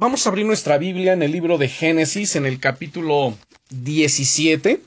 [0.00, 3.36] Vamos a abrir nuestra Biblia en el libro de Génesis, en el capítulo
[3.68, 4.80] 17.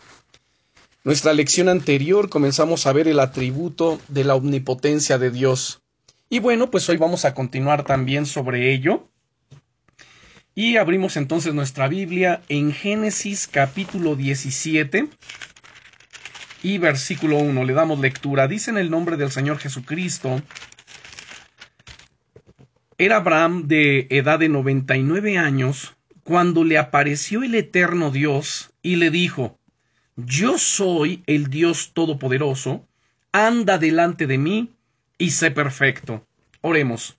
[1.04, 5.84] Nuestra lección anterior comenzamos a ver el atributo de la omnipotencia de Dios.
[6.32, 9.08] Y bueno, pues hoy vamos a continuar también sobre ello.
[10.56, 15.10] Y abrimos entonces nuestra Biblia en Génesis capítulo 17
[16.64, 17.64] y versículo 1.
[17.66, 18.48] Le damos lectura.
[18.48, 20.42] Dice en el nombre del Señor Jesucristo.
[23.04, 25.94] Era Abraham de edad de 99 años
[26.24, 29.60] cuando le apareció el eterno Dios y le dijo,
[30.16, 32.88] Yo soy el Dios Todopoderoso,
[33.34, 34.72] anda delante de mí
[35.18, 36.26] y sé perfecto.
[36.62, 37.18] Oremos.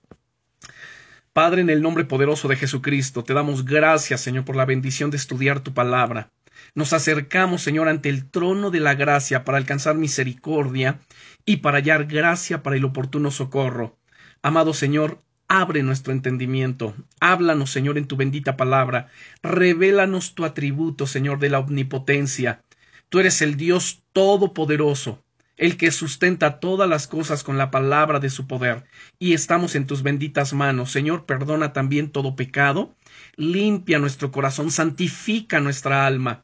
[1.33, 5.17] Padre, en el nombre poderoso de Jesucristo, te damos gracias, Señor, por la bendición de
[5.17, 6.31] estudiar tu palabra.
[6.73, 10.99] Nos acercamos, Señor, ante el trono de la gracia para alcanzar misericordia
[11.45, 13.99] y para hallar gracia para el oportuno socorro.
[14.41, 16.95] Amado Señor, Abre nuestro entendimiento.
[17.19, 19.09] Háblanos, Señor, en tu bendita palabra.
[19.43, 22.63] Revélanos tu atributo, Señor, de la omnipotencia.
[23.09, 25.23] Tú eres el Dios todopoderoso,
[25.55, 28.85] el que sustenta todas las cosas con la palabra de su poder.
[29.19, 30.91] Y estamos en tus benditas manos.
[30.91, 32.95] Señor, perdona también todo pecado.
[33.35, 36.43] Limpia nuestro corazón, santifica nuestra alma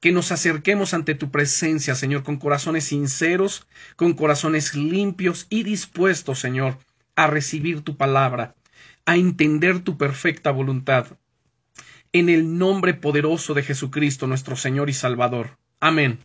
[0.00, 6.38] que nos acerquemos ante tu presencia, Señor, con corazones sinceros, con corazones limpios y dispuestos,
[6.38, 6.78] Señor,
[7.18, 8.54] a recibir tu palabra,
[9.04, 11.18] a entender tu perfecta voluntad.
[12.12, 15.58] En el nombre poderoso de Jesucristo, nuestro Señor y Salvador.
[15.80, 16.20] Amén.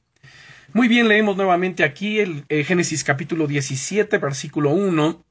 [0.72, 5.25] Muy bien, leemos nuevamente aquí el, eh, Génesis capítulo 17, versículo 1.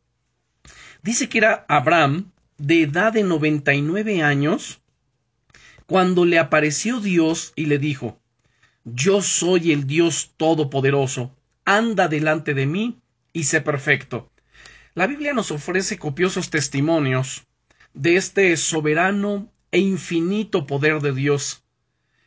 [1.05, 4.81] Dice que era Abraham, de edad de 99 años,
[5.87, 8.19] cuando le apareció Dios y le dijo,
[8.85, 11.33] Yo soy el Dios Todopoderoso,
[11.65, 12.99] anda delante de mí
[13.33, 14.32] y sé perfecto.
[14.95, 17.47] La Biblia nos ofrece copiosos testimonios
[17.95, 21.65] de este soberano e infinito poder de Dios.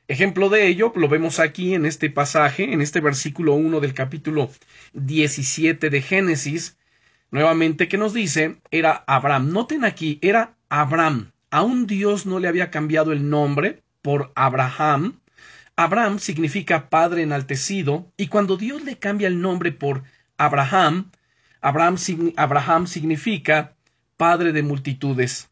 [0.07, 4.49] Ejemplo de ello lo vemos aquí en este pasaje, en este versículo 1 del capítulo
[4.93, 6.75] 17 de Génesis,
[7.29, 9.51] nuevamente que nos dice, era Abraham.
[9.51, 11.33] Noten aquí, era Abraham.
[11.51, 15.19] Aún Dios no le había cambiado el nombre por Abraham.
[15.75, 20.01] Abraham significa padre enaltecido, y cuando Dios le cambia el nombre por
[20.37, 21.11] Abraham,
[21.65, 23.75] Abraham, significa
[24.17, 25.49] padre de multitudes.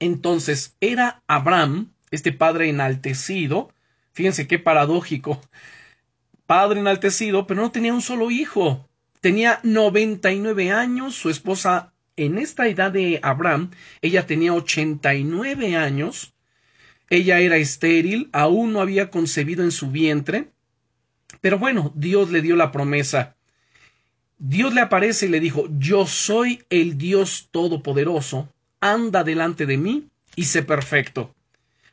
[0.00, 3.70] Entonces, era Abraham, este padre enaltecido,
[4.12, 5.42] fíjense qué paradójico,
[6.46, 8.88] padre enaltecido, pero no tenía un solo hijo.
[9.20, 16.32] Tenía 99 años, su esposa en esta edad de Abraham, ella tenía 89 años,
[17.10, 20.50] ella era estéril, aún no había concebido en su vientre,
[21.42, 23.35] pero bueno, Dios le dio la promesa.
[24.38, 30.08] Dios le aparece y le dijo, yo soy el Dios Todopoderoso, anda delante de mí
[30.34, 31.34] y sé perfecto.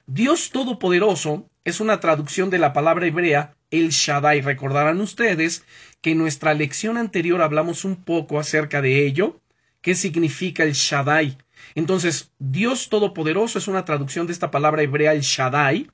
[0.07, 4.41] Dios Todopoderoso es una traducción de la palabra hebrea el Shaddai.
[4.41, 5.63] Recordarán ustedes
[6.01, 9.39] que en nuestra lección anterior hablamos un poco acerca de ello,
[9.81, 11.37] qué significa el Shaddai.
[11.75, 15.89] Entonces, Dios Todopoderoso es una traducción de esta palabra hebrea el Shaddai,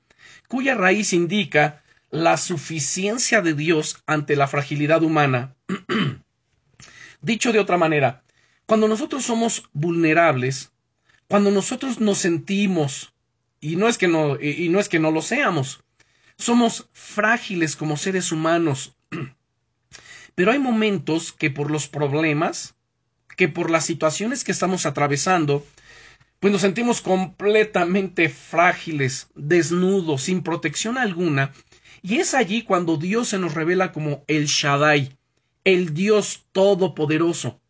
[0.48, 5.54] cuya raíz indica la suficiencia de Dios ante la fragilidad humana.
[7.22, 8.22] Dicho de otra manera,
[8.66, 10.72] cuando nosotros somos vulnerables,
[11.28, 13.12] cuando nosotros nos sentimos,
[13.60, 15.82] y no es que no, y no es que no lo seamos,
[16.36, 18.96] somos frágiles como seres humanos,
[20.34, 22.74] pero hay momentos que por los problemas,
[23.36, 25.66] que por las situaciones que estamos atravesando,
[26.40, 31.52] pues nos sentimos completamente frágiles, desnudos, sin protección alguna,
[32.02, 35.18] y es allí cuando Dios se nos revela como el Shaddai,
[35.72, 37.60] el Dios Todopoderoso.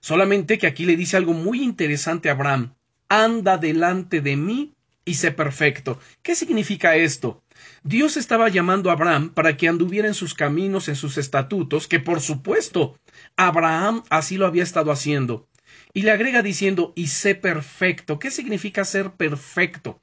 [0.00, 2.74] Solamente que aquí le dice algo muy interesante a Abraham.
[3.08, 5.98] Anda delante de mí y sé perfecto.
[6.22, 7.42] ¿Qué significa esto?
[7.84, 12.00] Dios estaba llamando a Abraham para que anduviera en sus caminos, en sus estatutos, que
[12.00, 12.98] por supuesto
[13.36, 15.48] Abraham así lo había estado haciendo.
[15.94, 18.18] Y le agrega diciendo, y sé perfecto.
[18.18, 20.00] ¿Qué significa ser perfecto?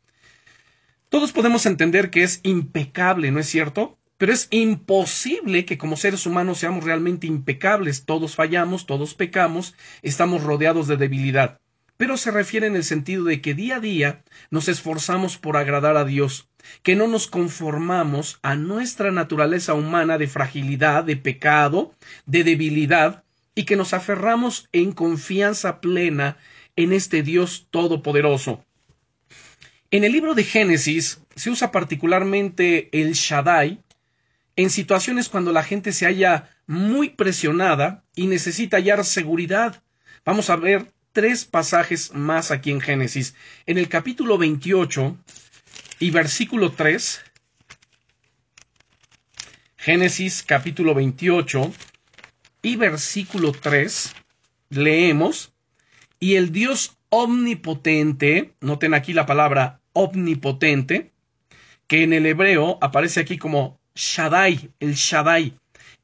[1.10, 3.99] Todos podemos entender que es impecable, ¿no es cierto?
[4.20, 8.04] Pero es imposible que como seres humanos seamos realmente impecables.
[8.04, 11.62] Todos fallamos, todos pecamos, estamos rodeados de debilidad.
[11.96, 14.22] Pero se refiere en el sentido de que día a día
[14.52, 16.50] nos esforzamos por agradar a Dios,
[16.84, 21.96] que no nos conformamos a nuestra naturaleza humana de fragilidad, de pecado,
[22.26, 23.24] de debilidad,
[23.56, 26.36] y que nos aferramos en confianza plena
[26.76, 28.66] en este Dios todopoderoso.
[29.92, 33.80] En el libro de Génesis se usa particularmente el Shaddai,
[34.60, 39.82] en situaciones cuando la gente se halla muy presionada y necesita hallar seguridad.
[40.26, 43.36] Vamos a ver tres pasajes más aquí en Génesis.
[43.66, 45.18] En el capítulo 28
[46.00, 47.22] y versículo 3,
[49.78, 51.72] Génesis capítulo 28
[52.62, 54.14] y versículo 3,
[54.72, 55.54] leemos,
[56.20, 61.14] y el Dios omnipotente, noten aquí la palabra omnipotente,
[61.88, 65.54] que en el hebreo aparece aquí como Shaddai, el Shaddai.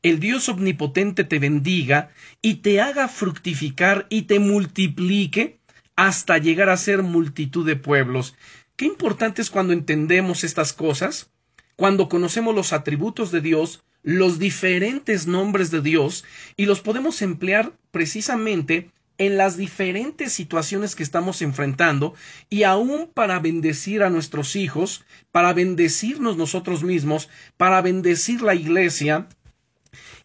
[0.04, 2.12] El Dios omnipotente te bendiga
[2.42, 5.60] y te haga fructificar y te multiplique
[5.96, 8.36] hasta llegar a ser multitud de pueblos.
[8.76, 11.32] Qué importante es cuando entendemos estas cosas,
[11.76, 16.26] cuando conocemos los atributos de Dios, los diferentes nombres de Dios,
[16.58, 22.14] y los podemos emplear precisamente en las diferentes situaciones que estamos enfrentando
[22.50, 29.28] y aún para bendecir a nuestros hijos, para bendecirnos nosotros mismos, para bendecir la iglesia.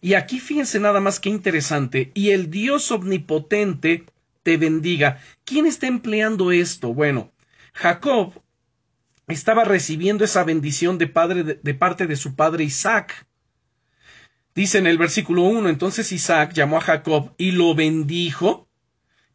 [0.01, 4.05] Y aquí fíjense nada más que interesante, y el Dios omnipotente
[4.43, 5.19] te bendiga.
[5.45, 6.93] ¿Quién está empleando esto?
[6.93, 7.31] Bueno,
[7.73, 8.41] Jacob
[9.27, 13.27] estaba recibiendo esa bendición de, padre, de, parte de su padre Isaac.
[14.53, 18.67] Dice en el versículo 1, entonces Isaac llamó a Jacob y lo bendijo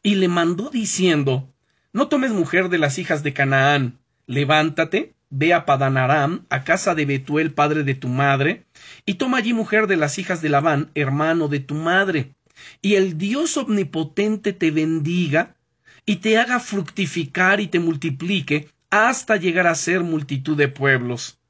[0.07, 1.53] y le mandó diciendo,
[1.93, 3.99] No tomes mujer de las hijas de Canaán,
[4.29, 8.67] levántate, ve a Padanaram, a casa de Betuel, padre de tu madre,
[9.05, 12.37] y toma allí mujer de las hijas de Labán, hermano de tu madre,
[12.81, 15.57] y el Dios omnipotente te bendiga,
[16.05, 21.41] y te haga fructificar y te multiplique, hasta llegar a ser multitud de pueblos,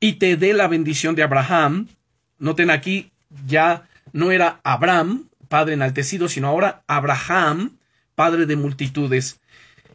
[0.00, 1.88] y te dé la bendición de Abraham.
[2.38, 3.10] Noten aquí,
[3.46, 7.76] ya no era Abraham, Padre enaltecido, sino ahora Abraham,
[8.14, 9.40] Padre de multitudes,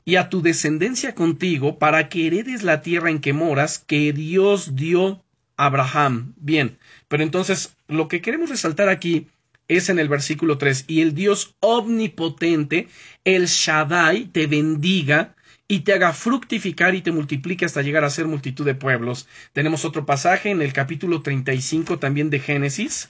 [0.04, 4.76] y a tu descendencia contigo, para que heredes la tierra en que moras, que Dios
[4.76, 5.24] dio
[5.56, 6.34] a Abraham.
[6.36, 9.28] Bien, pero entonces lo que queremos resaltar aquí
[9.70, 12.90] es en el versículo 3, y el Dios omnipotente,
[13.24, 15.36] el Shaddai, te bendiga
[15.70, 19.26] y te haga fructificar y te multiplique hasta llegar a ser multitud de pueblos.
[19.54, 23.08] Tenemos otro pasaje en el capítulo 35 también de Génesis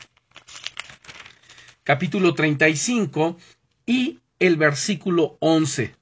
[1.85, 3.37] capítulo 35
[3.85, 5.95] y el versículo 11.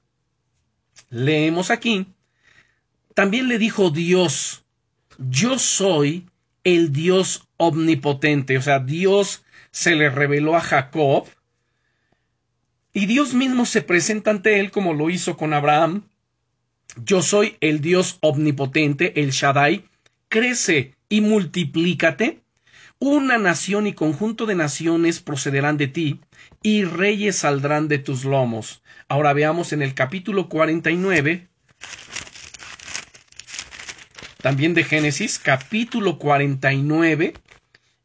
[1.10, 2.06] Leemos aquí.
[3.14, 4.64] También le dijo Dios,
[5.18, 6.26] yo soy
[6.64, 8.56] el Dios omnipotente.
[8.56, 11.28] O sea, Dios se le reveló a Jacob
[12.94, 16.08] y Dios mismo se presenta ante él como lo hizo con Abraham.
[16.96, 19.84] Yo soy el Dios omnipotente, el Shaddai.
[20.30, 22.43] Crece y multiplícate
[22.98, 26.20] una nación y conjunto de naciones procederán de ti,
[26.62, 28.82] y reyes saldrán de tus lomos.
[29.08, 31.48] Ahora veamos en el capítulo 49,
[34.40, 37.34] también de Génesis, capítulo 49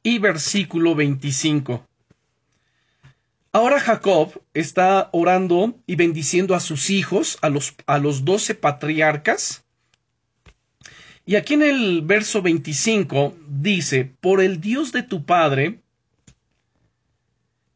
[0.03, 1.85] y versículo 25.
[3.51, 9.65] Ahora Jacob está orando y bendiciendo a sus hijos, a los, a los doce patriarcas,
[11.29, 15.77] y aquí en el verso 25 dice, por el Dios de tu Padre,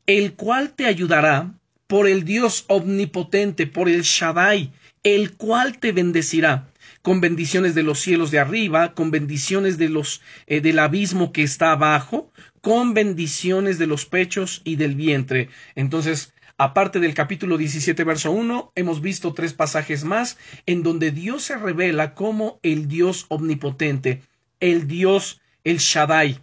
[0.08, 1.54] el cual te ayudará,
[1.86, 4.72] por el Dios omnipotente, por el Shaddai,
[5.04, 6.68] el cual te bendecirá,
[7.04, 11.44] con bendiciones de los cielos de arriba, con bendiciones de los eh, del abismo que
[11.44, 15.50] está abajo, con bendiciones de los pechos y del vientre.
[15.76, 21.44] Entonces, Aparte del capítulo 17, verso 1, hemos visto tres pasajes más en donde Dios
[21.44, 24.22] se revela como el Dios omnipotente,
[24.62, 26.40] el Dios, el Shaddai.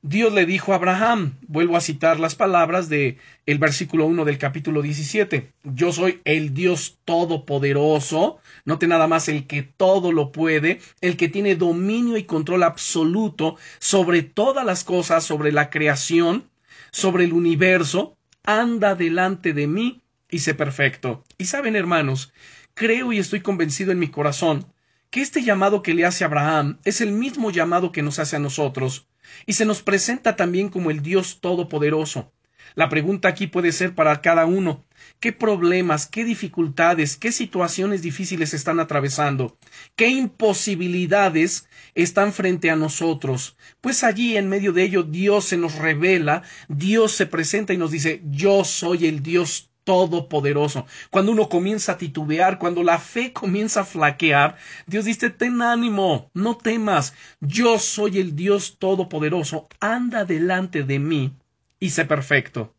[0.00, 4.38] Dios le dijo a Abraham, vuelvo a citar las palabras de el versículo 1 del
[4.38, 10.80] capítulo 17, yo soy el Dios todopoderoso, note nada más el que todo lo puede,
[11.02, 16.48] el que tiene dominio y control absoluto sobre todas las cosas, sobre la creación,
[16.90, 18.17] sobre el universo,
[18.48, 20.00] anda delante de mí
[20.30, 21.22] y sé perfecto.
[21.36, 22.32] Y saben, hermanos,
[22.72, 24.72] creo y estoy convencido en mi corazón
[25.10, 28.38] que este llamado que le hace Abraham es el mismo llamado que nos hace a
[28.38, 29.06] nosotros,
[29.44, 32.32] y se nos presenta también como el Dios Todopoderoso.
[32.78, 34.84] La pregunta aquí puede ser para cada uno
[35.18, 39.58] ¿qué problemas, qué dificultades, qué situaciones difíciles están atravesando?
[39.96, 43.56] ¿Qué imposibilidades están frente a nosotros?
[43.80, 47.90] Pues allí en medio de ello Dios se nos revela, Dios se presenta y nos
[47.90, 50.86] dice yo soy el Dios todopoderoso.
[51.10, 54.56] Cuando uno comienza a titubear, cuando la fe comienza a flaquear,
[54.86, 61.32] Dios dice, ten ánimo, no temas, yo soy el Dios todopoderoso, anda delante de mí
[61.80, 62.74] y sé perfecto.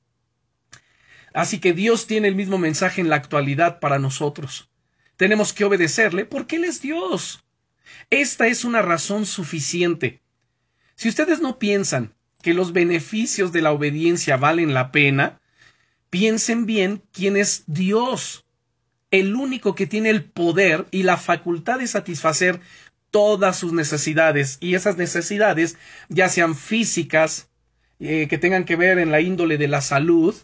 [1.33, 4.69] Así que Dios tiene el mismo mensaje en la actualidad para nosotros.
[5.15, 7.43] Tenemos que obedecerle porque Él es Dios.
[8.09, 10.21] Esta es una razón suficiente.
[10.95, 15.39] Si ustedes no piensan que los beneficios de la obediencia valen la pena,
[16.09, 18.45] piensen bien quién es Dios.
[19.11, 22.61] el único que tiene el poder y la facultad de satisfacer
[23.09, 25.77] todas sus necesidades y esas necesidades
[26.09, 27.49] ya sean físicas,
[27.99, 30.35] eh, que tengan que ver en la índole de la salud,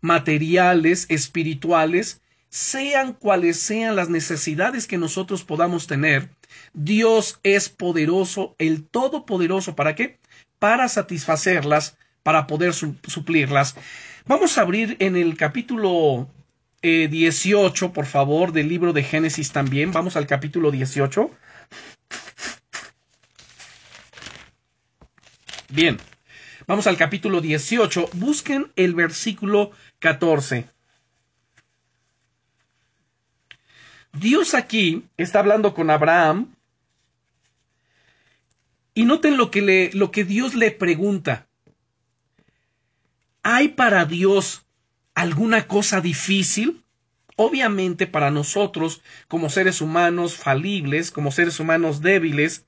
[0.00, 6.30] materiales, espirituales, sean cuales sean las necesidades que nosotros podamos tener,
[6.72, 10.18] Dios es poderoso, el Todopoderoso, ¿para qué?
[10.58, 13.76] Para satisfacerlas, para poder suplirlas.
[14.26, 16.28] Vamos a abrir en el capítulo
[16.82, 19.92] 18, eh, por favor, del libro de Génesis también.
[19.92, 21.30] Vamos al capítulo 18.
[25.70, 25.98] Bien,
[26.68, 28.10] vamos al capítulo 18.
[28.12, 30.68] Busquen el versículo 14.
[34.12, 36.54] Dios aquí está hablando con Abraham
[38.94, 41.48] y noten lo que, le, lo que Dios le pregunta.
[43.42, 44.66] ¿Hay para Dios
[45.14, 46.84] alguna cosa difícil?
[47.36, 52.67] Obviamente para nosotros, como seres humanos falibles, como seres humanos débiles,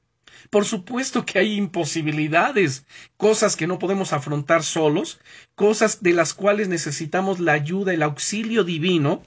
[0.51, 2.85] por supuesto que hay imposibilidades,
[3.17, 5.21] cosas que no podemos afrontar solos,
[5.55, 9.23] cosas de las cuales necesitamos la ayuda, el auxilio divino.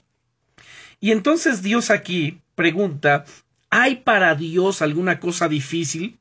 [1.00, 3.24] Y entonces Dios aquí pregunta,
[3.70, 6.18] ¿hay para Dios alguna cosa difícil?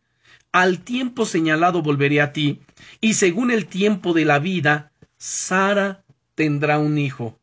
[0.53, 2.62] Al tiempo señalado volveré a ti,
[3.01, 6.03] y según el tiempo de la vida, Sara
[6.36, 7.38] tendrá un hijo.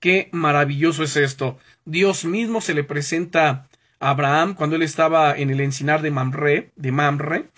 [0.00, 1.58] Qué maravilloso es esto.
[1.84, 3.68] Dios mismo se le presenta
[4.00, 7.50] Abraham cuando él estaba en el encinar de Mamre, de Mamre.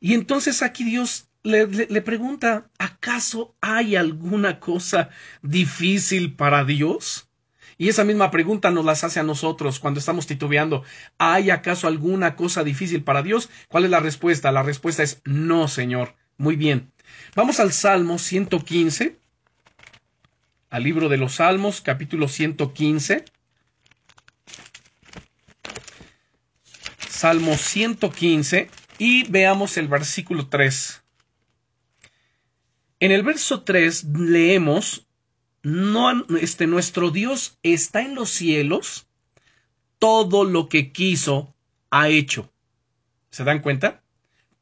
[0.00, 5.10] Y entonces aquí Dios le, pregunta, ¿acaso hay alguna cosa
[5.42, 7.28] difícil para Dios?
[7.78, 10.84] Y esa misma pregunta nos las hace a nosotros cuando estamos titubeando.
[11.18, 13.50] ¿Hay acaso alguna cosa difícil para Dios?
[13.68, 14.52] ¿Cuál es la respuesta?
[14.52, 16.14] La respuesta es no, Señor.
[16.36, 16.92] Muy bien.
[17.34, 19.18] Vamos al Salmo 115,
[20.70, 23.24] al libro de los Salmos, capítulo 115.
[27.22, 31.04] Salmo 115 y veamos el versículo 3.
[32.98, 35.06] En el verso 3 leemos,
[35.62, 39.06] no, este, nuestro Dios está en los cielos,
[40.00, 41.54] todo lo que quiso
[41.92, 42.52] ha hecho.
[43.30, 44.02] ¿Se dan cuenta?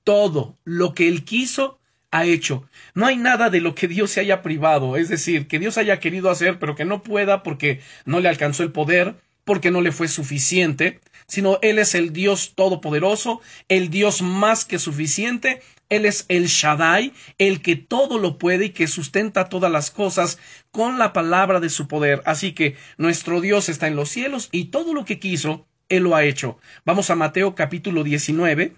[0.04, 2.68] Todo lo que él quiso ha hecho.
[2.92, 5.98] No hay nada de lo que Dios se haya privado, es decir, que Dios haya
[5.98, 9.14] querido hacer, pero que no pueda porque no le alcanzó el poder,
[9.46, 14.80] porque no le fue suficiente, sino Él es el Dios todopoderoso, el Dios más que
[14.80, 19.92] suficiente, Él es el Shaddai, el que todo lo puede y que sustenta todas las
[19.92, 20.38] cosas
[20.72, 22.20] con la palabra de su poder.
[22.26, 26.16] Así que nuestro Dios está en los cielos y todo lo que quiso, Él lo
[26.16, 26.58] ha hecho.
[26.84, 28.74] Vamos a Mateo capítulo 19.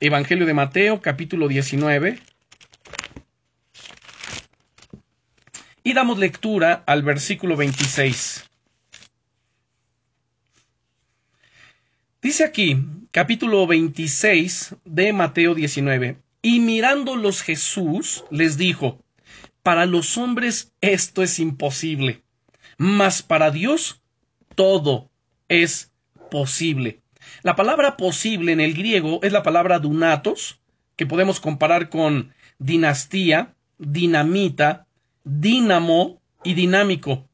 [0.00, 2.18] Evangelio de Mateo capítulo 19.
[5.84, 8.46] Y damos lectura al versículo 26.
[12.26, 12.76] Dice aquí,
[13.12, 18.98] capítulo 26 de Mateo 19, y mirándolos Jesús les dijo,
[19.62, 22.24] para los hombres esto es imposible,
[22.78, 24.02] mas para Dios
[24.56, 25.08] todo
[25.48, 25.92] es
[26.28, 27.00] posible.
[27.44, 30.58] La palabra posible en el griego es la palabra dunatos,
[30.96, 34.88] que podemos comparar con dinastía, dinamita,
[35.22, 37.28] dínamo y dinámico.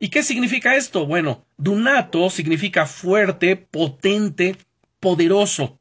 [0.00, 1.06] ¿Y qué significa esto?
[1.06, 4.56] Bueno, dunato significa fuerte, potente,
[5.00, 5.78] poderoso.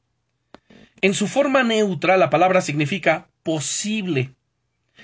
[1.01, 4.35] En su forma neutra, la palabra significa posible.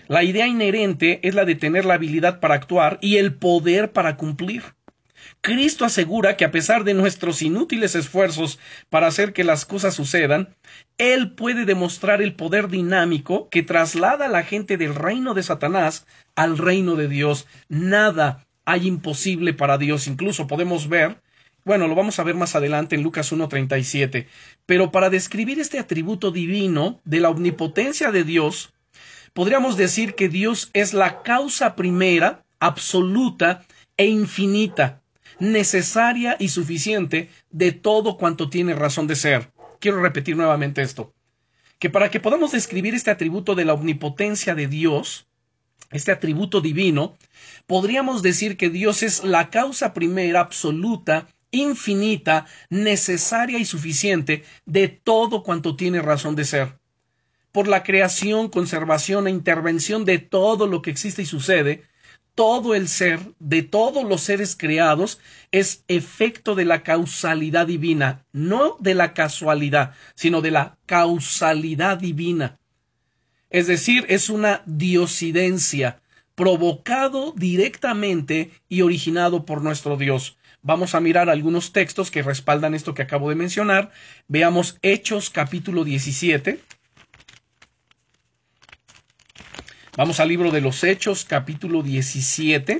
[0.07, 4.15] La idea inherente es la de tener la habilidad para actuar y el poder para
[4.15, 4.63] cumplir.
[5.41, 8.59] Cristo asegura que a pesar de nuestros inútiles esfuerzos
[8.89, 10.55] para hacer que las cosas sucedan,
[10.97, 16.05] Él puede demostrar el poder dinámico que traslada a la gente del reino de Satanás
[16.35, 17.47] al reino de Dios.
[17.67, 20.07] Nada hay imposible para Dios.
[20.07, 21.21] Incluso podemos ver,
[21.65, 24.27] bueno, lo vamos a ver más adelante en Lucas 1.37,
[24.65, 28.73] pero para describir este atributo divino de la omnipotencia de Dios,
[29.33, 33.65] podríamos decir que Dios es la causa primera, absoluta
[33.97, 35.01] e infinita,
[35.39, 39.51] necesaria y suficiente de todo cuanto tiene razón de ser.
[39.79, 41.13] Quiero repetir nuevamente esto,
[41.79, 45.27] que para que podamos describir este atributo de la omnipotencia de Dios,
[45.91, 47.17] este atributo divino,
[47.69, 55.43] podríamos decir que Dios es la causa primera, absoluta, infinita, necesaria y suficiente de todo
[55.43, 56.79] cuanto tiene razón de ser.
[57.51, 61.83] Por la creación, conservación e intervención de todo lo que existe y sucede,
[62.33, 65.19] todo el ser, de todos los seres creados,
[65.51, 72.57] es efecto de la causalidad divina, no de la casualidad, sino de la causalidad divina.
[73.51, 76.01] Es decir, es una diosidencia.
[76.39, 80.37] Provocado directamente y originado por nuestro Dios.
[80.61, 83.91] Vamos a mirar algunos textos que respaldan esto que acabo de mencionar.
[84.29, 86.61] Veamos Hechos capítulo 17.
[89.97, 92.79] Vamos al libro de los Hechos capítulo 17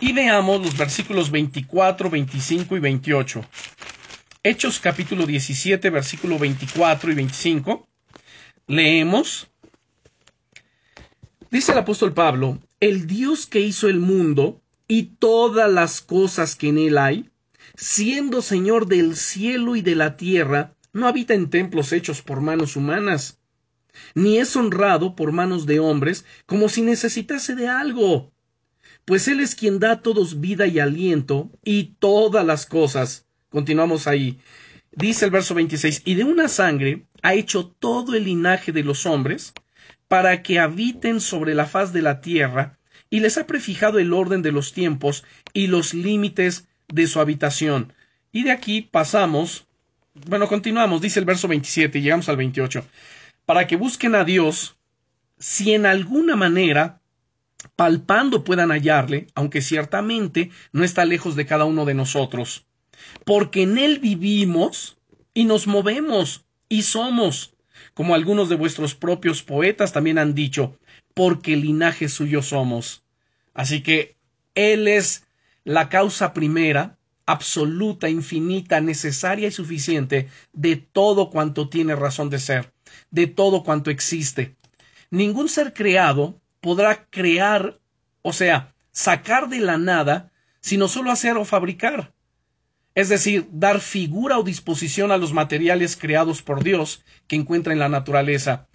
[0.00, 3.42] y veamos los versículos 24, 25 y 28.
[4.42, 7.88] Hechos capítulo 17, versículo 24 y 25.
[8.66, 9.48] Leemos.
[11.50, 16.68] Dice el apóstol Pablo, el Dios que hizo el mundo y todas las cosas que
[16.68, 17.30] en él hay,
[17.76, 22.76] siendo Señor del cielo y de la tierra, no habita en templos hechos por manos
[22.76, 23.38] humanas,
[24.14, 28.32] ni es honrado por manos de hombres como si necesitase de algo,
[29.04, 33.26] pues Él es quien da a todos vida y aliento y todas las cosas
[33.56, 34.38] Continuamos ahí.
[34.92, 39.06] Dice el verso 26, y de una sangre ha hecho todo el linaje de los
[39.06, 39.54] hombres,
[40.08, 42.78] para que habiten sobre la faz de la tierra,
[43.10, 47.92] y les ha prefijado el orden de los tiempos y los límites de su habitación.
[48.32, 49.66] Y de aquí pasamos,
[50.26, 52.84] bueno, continuamos, dice el verso 27, y llegamos al 28,
[53.44, 54.76] para que busquen a Dios,
[55.38, 57.00] si en alguna manera
[57.74, 62.66] palpando puedan hallarle, aunque ciertamente no está lejos de cada uno de nosotros.
[63.24, 64.98] Porque en Él vivimos
[65.34, 67.54] y nos movemos y somos,
[67.94, 70.78] como algunos de vuestros propios poetas también han dicho,
[71.14, 73.04] porque linaje suyo somos.
[73.54, 74.16] Así que
[74.54, 75.26] Él es
[75.64, 82.72] la causa primera, absoluta, infinita, necesaria y suficiente de todo cuanto tiene razón de ser,
[83.10, 84.56] de todo cuanto existe.
[85.10, 87.80] Ningún ser creado podrá crear,
[88.22, 92.12] o sea, sacar de la nada, sino solo hacer o fabricar
[92.96, 97.78] es decir, dar figura o disposición a los materiales creados por Dios que encuentra en
[97.78, 98.68] la naturaleza.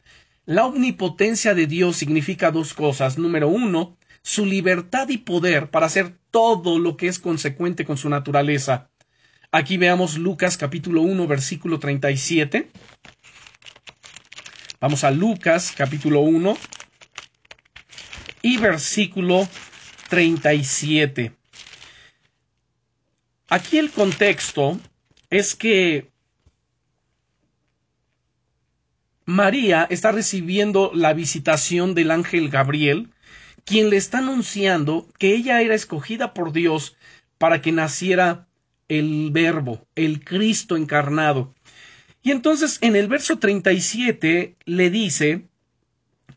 [0.45, 3.17] La omnipotencia de Dios significa dos cosas.
[3.17, 8.09] Número uno, su libertad y poder para hacer todo lo que es consecuente con su
[8.09, 8.91] naturaleza.
[9.51, 12.69] Aquí veamos Lucas capítulo 1 versículo 37.
[14.79, 16.57] Vamos a Lucas capítulo 1
[18.43, 19.47] y versículo
[20.10, 21.40] 37.
[23.51, 24.79] Aquí el contexto
[25.29, 26.09] es que
[29.25, 33.09] María está recibiendo la visitación del ángel Gabriel,
[33.65, 36.95] quien le está anunciando que ella era escogida por Dios
[37.37, 38.47] para que naciera
[38.87, 41.53] el Verbo, el Cristo encarnado.
[42.23, 45.49] Y entonces en el verso 37 le dice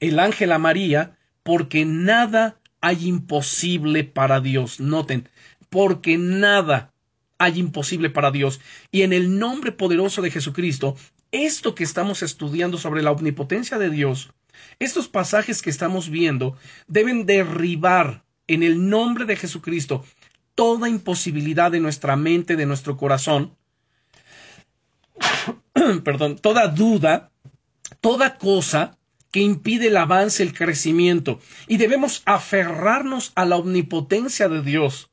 [0.01, 4.81] el ángel a María, porque nada hay imposible para Dios.
[4.81, 5.29] Noten,
[5.71, 6.91] porque nada
[7.39, 8.61] hay imposible para Dios.
[8.91, 10.97] Y en el nombre poderoso de Jesucristo,
[11.33, 14.33] esto que estamos estudiando sobre la omnipotencia de Dios,
[14.79, 20.05] estos pasajes que estamos viendo, deben derribar en el nombre de Jesucristo
[20.55, 23.57] toda imposibilidad de nuestra mente, de nuestro corazón,
[26.05, 27.31] perdón, toda duda,
[28.01, 28.99] toda cosa
[29.31, 35.11] que impide el avance, el crecimiento, y debemos aferrarnos a la omnipotencia de Dios,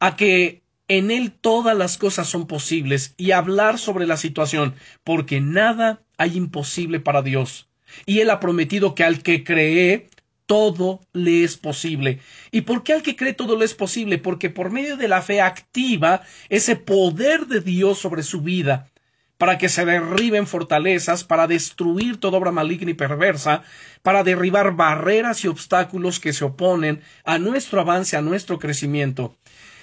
[0.00, 4.74] a que en Él todas las cosas son posibles y hablar sobre la situación,
[5.04, 7.68] porque nada hay imposible para Dios.
[8.06, 10.08] Y Él ha prometido que al que cree,
[10.46, 12.20] todo le es posible.
[12.50, 14.16] ¿Y por qué al que cree todo le es posible?
[14.16, 18.88] Porque por medio de la fe activa ese poder de Dios sobre su vida,
[19.36, 23.62] para que se derriben fortalezas, para destruir toda obra maligna y perversa,
[24.02, 29.36] para derribar barreras y obstáculos que se oponen a nuestro avance, a nuestro crecimiento.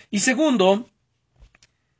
[0.09, 0.89] Y segundo,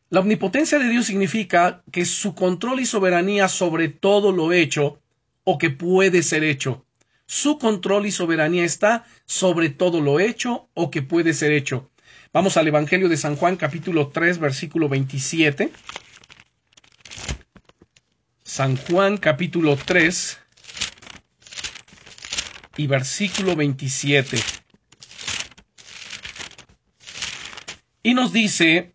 [0.10, 5.02] la omnipotencia de Dios significa que su control y soberanía sobre todo lo hecho
[5.44, 6.86] o que puede ser hecho.
[7.26, 11.90] Su control y soberanía está sobre todo lo hecho o que puede ser hecho.
[12.34, 15.72] Vamos al Evangelio de San Juan capítulo 3 versículo 27.
[18.44, 20.40] San Juan capítulo 3
[22.78, 24.40] y versículo 27.
[28.04, 28.95] Y nos dice,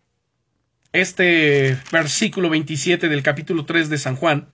[0.92, 4.52] este versículo 27 del capítulo 3 de San Juan,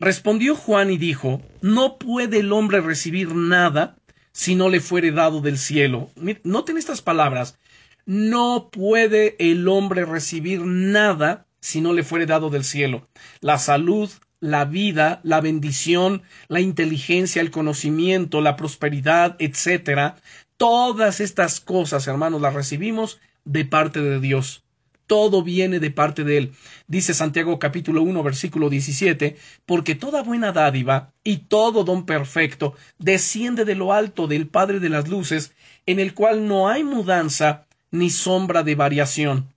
[0.00, 3.96] respondió Juan y dijo, no puede el hombre recibir nada
[4.32, 6.10] si no le fuere dado del cielo.
[6.42, 7.58] Noten estas palabras,
[8.06, 13.08] no puede el hombre recibir nada si no le fuere dado del cielo.
[13.40, 20.16] La salud, la vida, la bendición, la inteligencia, el conocimiento, la prosperidad, etcétera,
[20.56, 24.63] todas estas cosas, hermanos, las recibimos de parte de Dios
[25.06, 26.52] todo viene de parte de Él.
[26.86, 29.36] Dice Santiago capítulo 1 versículo 17,
[29.66, 34.88] porque toda buena dádiva y todo don perfecto desciende de lo alto del Padre de
[34.88, 35.52] las Luces,
[35.86, 39.48] en el cual no hay mudanza ni sombra de variación.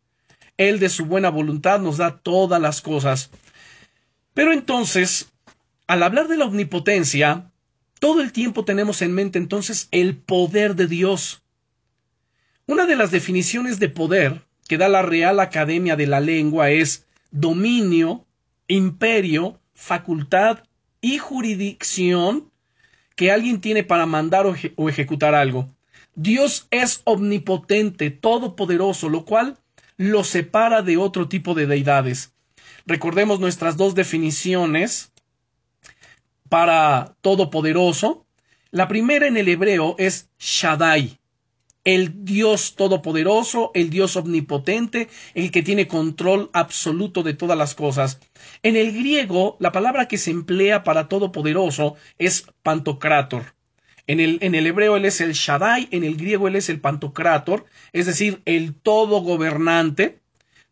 [0.57, 3.29] Él de su buena voluntad nos da todas las cosas.
[4.33, 5.31] Pero entonces,
[5.87, 7.51] al hablar de la omnipotencia,
[7.99, 11.41] todo el tiempo tenemos en mente entonces el poder de Dios.
[12.65, 17.05] Una de las definiciones de poder que da la Real Academia de la Lengua es
[17.31, 18.25] dominio,
[18.67, 20.59] imperio, facultad
[21.01, 22.51] y jurisdicción
[23.15, 25.69] que alguien tiene para mandar o, ejecutar algo.
[26.15, 29.57] Dios es omnipotente, todopoderoso, lo cual
[29.97, 32.33] lo separa de otro tipo de deidades.
[32.85, 35.11] Recordemos nuestras dos definiciones
[36.49, 38.25] para todopoderoso.
[38.71, 41.19] La primera en el hebreo es Shaddai,
[41.87, 48.19] el Dios todopoderoso, el Dios omnipotente, el que tiene control absoluto de todas las cosas.
[48.61, 53.55] En el griego, la palabra que se emplea para todopoderoso es pantocrator.
[54.05, 56.81] En el, en el hebreo él es el Shaddai, en el griego él es el
[56.81, 60.19] pantocrator, es decir, el todo gobernante,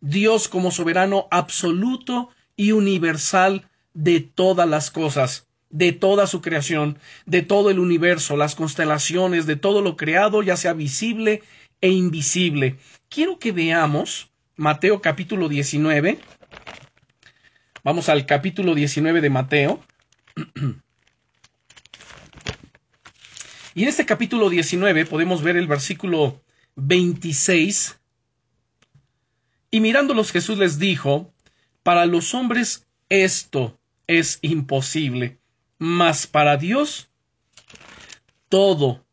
[0.02, 7.42] Dios como soberano absoluto y universal de todas las cosas de toda su creación, de
[7.42, 11.44] todo el universo, las constelaciones, de todo lo creado, ya sea visible
[11.82, 12.78] e invisible.
[13.10, 16.20] Quiero que veamos Mateo capítulo 19.
[17.84, 19.84] Vamos al capítulo 19 de Mateo.
[23.76, 26.42] Y en este capítulo 19 podemos ver el versículo
[26.78, 28.00] 26.
[29.70, 31.34] Y mirándolos Jesús les dijo,
[31.84, 35.40] para los hombres esto es imposible,
[35.78, 37.10] mas para Dios
[38.50, 39.06] todo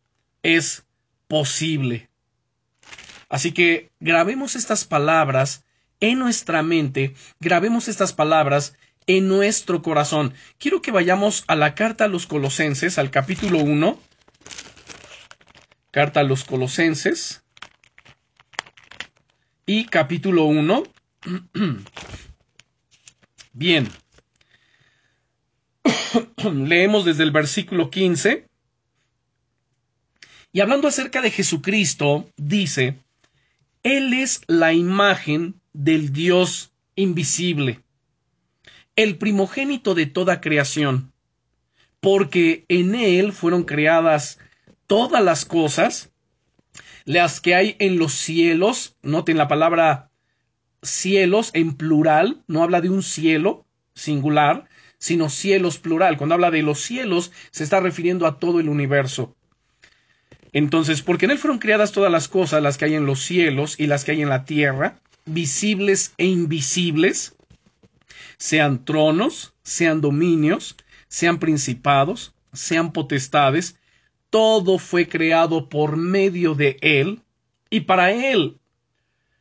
[0.43, 0.85] es
[1.29, 2.09] posible.
[3.29, 5.65] Así que grabemos estas palabras
[6.01, 10.35] en nuestra mente, grabemos estas palabras en nuestro corazón.
[10.59, 13.99] Quiero que vayamos a la carta a los colosenses, al capítulo 1.
[15.91, 17.43] Carta a los colosenses.
[19.67, 20.83] Y capítulo 1.
[23.53, 23.89] Bien.
[26.45, 28.47] Leemos desde el versículo 15.
[30.53, 32.99] Y hablando acerca de Jesucristo, dice,
[33.83, 37.81] Él es la imagen del Dios invisible,
[38.97, 41.13] el primogénito de toda creación,
[42.01, 44.39] porque en Él fueron creadas
[44.87, 46.11] todas las cosas,
[47.07, 50.11] las que hay en los cielos, noten la palabra
[50.83, 54.69] cielos en plural, no habla de un cielo singular,
[55.03, 56.17] sino cielos plural.
[56.17, 59.35] Cuando habla de los cielos, se está refiriendo a todo el universo.
[60.53, 63.75] Entonces, porque en él fueron creadas todas las cosas, las que hay en los cielos
[63.81, 67.35] y las que hay en la tierra, visibles e invisibles,
[68.39, 70.77] sean tronos, sean dominios,
[71.09, 73.75] sean principados, sean potestades,
[74.31, 77.23] todo fue creado por medio de él
[77.71, 78.57] y para él.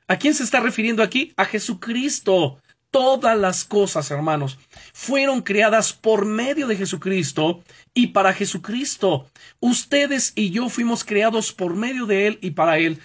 [0.07, 1.33] ¿A quién se está refiriendo aquí?
[1.37, 2.59] A Jesucristo.
[2.91, 4.59] Todas las cosas, hermanos,
[4.93, 9.27] fueron creadas por medio de Jesucristo y para Jesucristo.
[9.61, 12.99] Ustedes y yo fuimos creados por medio de Él y para Él.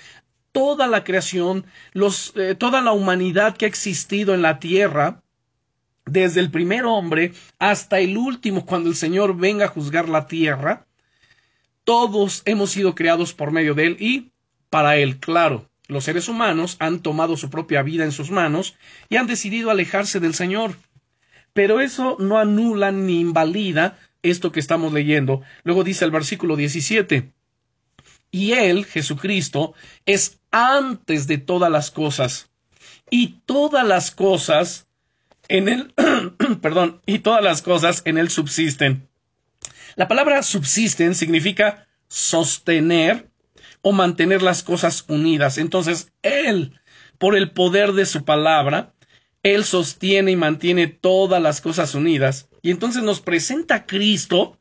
[0.50, 5.22] Toda la creación, los, eh, toda la humanidad que ha existido en la tierra,
[6.04, 10.86] desde el primer hombre hasta el último, cuando el Señor venga a juzgar la tierra,
[11.84, 14.32] todos hemos sido creados por medio de Él y
[14.70, 15.68] para Él, claro.
[15.88, 18.76] Los seres humanos han tomado su propia vida en sus manos
[19.08, 20.76] y han decidido alejarse del Señor.
[21.52, 25.42] Pero eso no anula ni invalida esto que estamos leyendo.
[25.62, 27.32] Luego dice el versículo 17.
[28.30, 32.50] Y Él, Jesucristo, es antes de todas las cosas.
[33.10, 34.88] Y todas las cosas
[35.48, 35.94] en Él,
[36.60, 39.08] perdón, y todas las cosas en Él subsisten.
[39.94, 43.30] La palabra subsisten significa sostener,
[43.88, 45.58] o mantener las cosas unidas.
[45.58, 46.80] Entonces, Él,
[47.18, 48.92] por el poder de su palabra,
[49.44, 52.48] Él sostiene y mantiene todas las cosas unidas.
[52.62, 54.58] Y entonces nos presenta a Cristo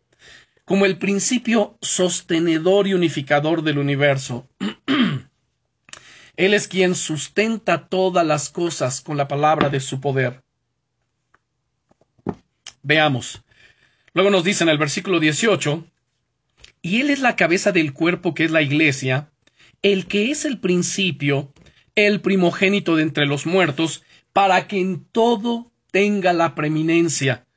[0.64, 4.48] como el principio sostenedor y unificador del universo.
[6.38, 10.44] Él es quien sustenta todas las cosas con la palabra de su poder.
[12.84, 13.42] Veamos.
[14.14, 15.84] Luego nos dice en el versículo 18,
[16.86, 19.32] y Él es la cabeza del cuerpo que es la iglesia,
[19.82, 21.52] el que es el principio,
[21.96, 27.48] el primogénito de entre los muertos, para que en todo tenga la preeminencia,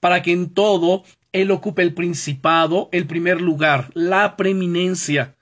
[0.00, 5.36] para que en todo Él ocupe el principado, el primer lugar, la preeminencia.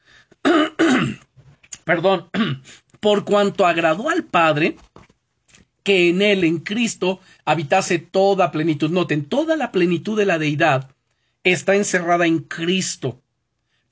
[1.84, 2.28] Perdón,
[3.00, 4.76] por cuanto agradó al Padre
[5.82, 8.90] que en él, en Cristo, habitase toda plenitud.
[8.90, 10.90] Noten, toda la plenitud de la deidad
[11.42, 13.19] está encerrada en Cristo,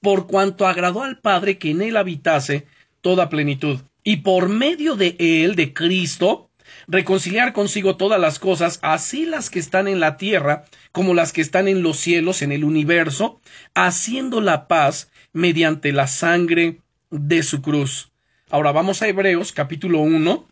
[0.00, 2.66] por cuanto agradó al Padre que en él habitase
[3.00, 3.80] toda plenitud.
[4.04, 6.50] Y por medio de él, de Cristo,
[6.86, 11.40] reconciliar consigo todas las cosas, así las que están en la tierra como las que
[11.40, 13.40] están en los cielos, en el universo,
[13.74, 16.80] haciendo la paz mediante la sangre
[17.10, 18.10] de su cruz.
[18.50, 20.48] Ahora vamos a Hebreos capítulo 1.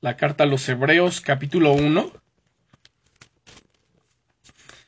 [0.00, 2.12] La carta a los Hebreos capítulo 1.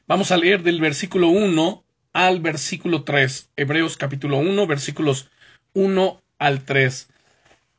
[0.06, 1.85] Vamos a leer del versículo 1
[2.16, 3.50] al versículo 3.
[3.56, 5.28] Hebreos capítulo 1, versículos
[5.74, 7.08] 1 al 3.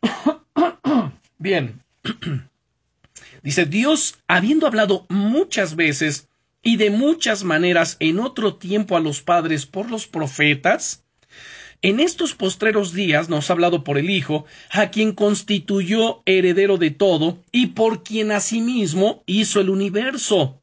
[1.39, 1.82] Bien.
[3.41, 6.30] Dice Dios, habiendo hablado muchas veces
[6.62, 11.04] y de muchas maneras en otro tiempo a los padres por los profetas,
[11.82, 16.91] en estos postreros días nos ha hablado por el Hijo, a quien constituyó heredero de
[16.91, 20.62] todo y por quien asimismo hizo el universo.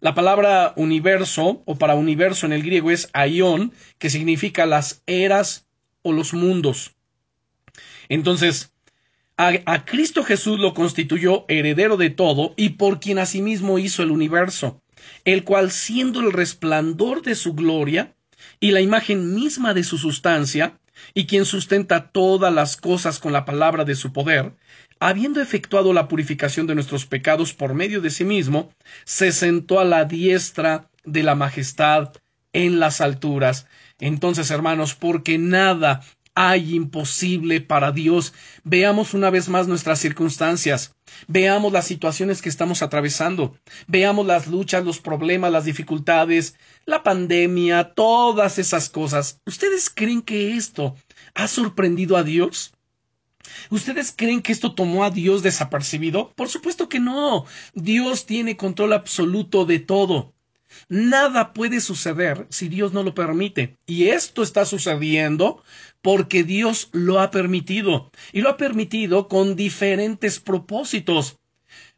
[0.00, 5.66] La palabra universo o para universo en el griego es aion, que significa las eras
[6.00, 6.94] o los mundos.
[8.08, 8.72] Entonces,
[9.36, 14.82] a, Cristo Jesús lo constituyó heredero de todo y por quien asimismo hizo el universo,
[15.24, 18.14] el cual siendo el resplandor de su gloria
[18.58, 20.79] y la imagen misma de su sustancia,
[21.14, 24.52] y quien sustenta todas las cosas con la palabra de su poder,
[25.00, 28.72] habiendo efectuado la purificación de nuestros pecados por medio de sí mismo,
[29.04, 32.12] se sentó a la diestra de la majestad
[32.52, 33.66] en las alturas.
[33.98, 36.02] Entonces, hermanos, porque nada
[36.34, 38.32] hay imposible para Dios.
[38.64, 40.94] Veamos una vez más nuestras circunstancias.
[41.28, 43.56] Veamos las situaciones que estamos atravesando.
[43.86, 49.40] Veamos las luchas, los problemas, las dificultades, la pandemia, todas esas cosas.
[49.46, 50.96] ¿Ustedes creen que esto
[51.34, 52.72] ha sorprendido a Dios?
[53.70, 56.32] ¿Ustedes creen que esto tomó a Dios desapercibido?
[56.36, 57.46] Por supuesto que no.
[57.74, 60.34] Dios tiene control absoluto de todo.
[60.88, 63.76] Nada puede suceder si Dios no lo permite.
[63.86, 65.62] Y esto está sucediendo
[66.02, 68.10] porque Dios lo ha permitido.
[68.32, 71.38] Y lo ha permitido con diferentes propósitos.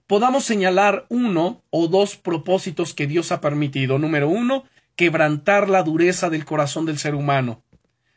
[0.06, 3.98] Podamos señalar uno o dos propósitos que Dios ha permitido.
[3.98, 4.64] Número uno,
[4.96, 7.62] quebrantar la dureza del corazón del ser humano.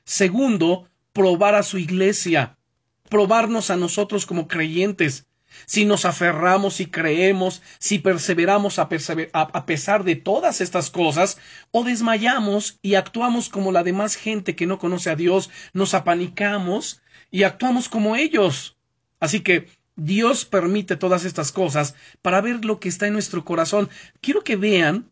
[0.03, 2.57] Segundo, probar a su iglesia,
[3.09, 5.25] probarnos a nosotros como creyentes,
[5.65, 11.37] si nos aferramos y creemos, si perseveramos a, pesar de todas estas cosas,
[11.71, 17.01] o desmayamos y actuamos como la demás gente que no conoce a Dios, nos apanicamos
[17.31, 18.77] y actuamos como ellos.
[19.19, 23.89] Así que Dios permite todas estas cosas para ver lo que está en nuestro corazón.
[24.21, 25.09] Quiero que vean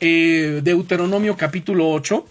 [0.00, 2.26] eh, Deuteronomio capítulo 8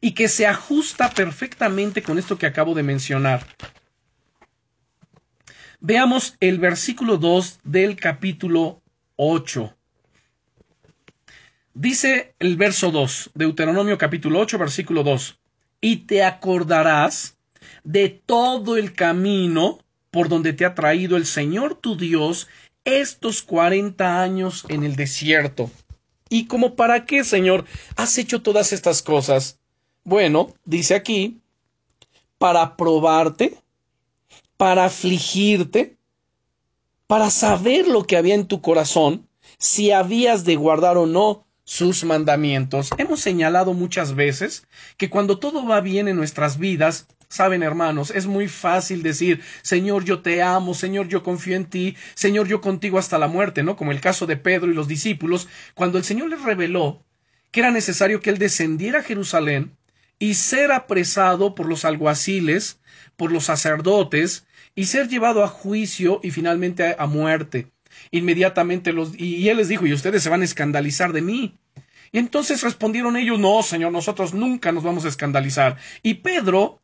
[0.00, 3.46] y que se ajusta perfectamente con esto que acabo de mencionar.
[5.86, 8.80] Veamos el versículo 2 del capítulo
[9.16, 9.76] 8.
[11.74, 15.38] Dice el verso 2, Deuteronomio capítulo 8, versículo 2,
[15.82, 17.36] y te acordarás
[17.82, 19.78] de todo el camino
[20.10, 22.48] por donde te ha traído el Señor tu Dios
[22.86, 25.70] estos cuarenta años en el desierto.
[26.30, 27.66] ¿Y como para qué, Señor,
[27.96, 29.60] has hecho todas estas cosas?
[30.02, 31.42] Bueno, dice aquí,
[32.38, 33.58] para probarte
[34.64, 35.98] para afligirte,
[37.06, 42.02] para saber lo que había en tu corazón, si habías de guardar o no sus
[42.02, 42.88] mandamientos.
[42.96, 48.26] Hemos señalado muchas veces que cuando todo va bien en nuestras vidas, saben hermanos, es
[48.26, 52.98] muy fácil decir, Señor, yo te amo, Señor, yo confío en ti, Señor, yo contigo
[52.98, 53.76] hasta la muerte, ¿no?
[53.76, 57.04] Como el caso de Pedro y los discípulos, cuando el Señor les reveló
[57.50, 59.76] que era necesario que él descendiera a Jerusalén
[60.18, 62.80] y ser apresado por los alguaciles,
[63.16, 67.70] por los sacerdotes, y ser llevado a juicio y finalmente a, muerte.
[68.10, 71.58] Inmediatamente los, y él les dijo, y ustedes se van a escandalizar de mí.
[72.12, 75.76] Y entonces respondieron ellos, no, Señor, nosotros nunca nos vamos a escandalizar.
[76.02, 76.80] Y Pedro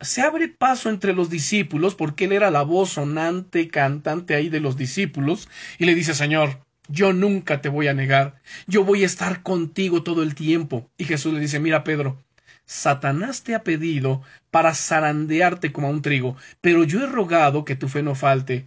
[0.00, 4.60] se abre paso entre los discípulos, porque él era la voz sonante, cantante ahí de
[4.60, 5.48] los discípulos,
[5.78, 10.02] y le dice, Señor, yo nunca te voy a negar, yo voy a estar contigo
[10.02, 10.90] todo el tiempo.
[10.96, 12.24] Y Jesús le dice, mira, Pedro,
[12.66, 17.76] Satanás te ha pedido para zarandearte como a un trigo, pero yo he rogado que
[17.76, 18.66] tu fe no falte.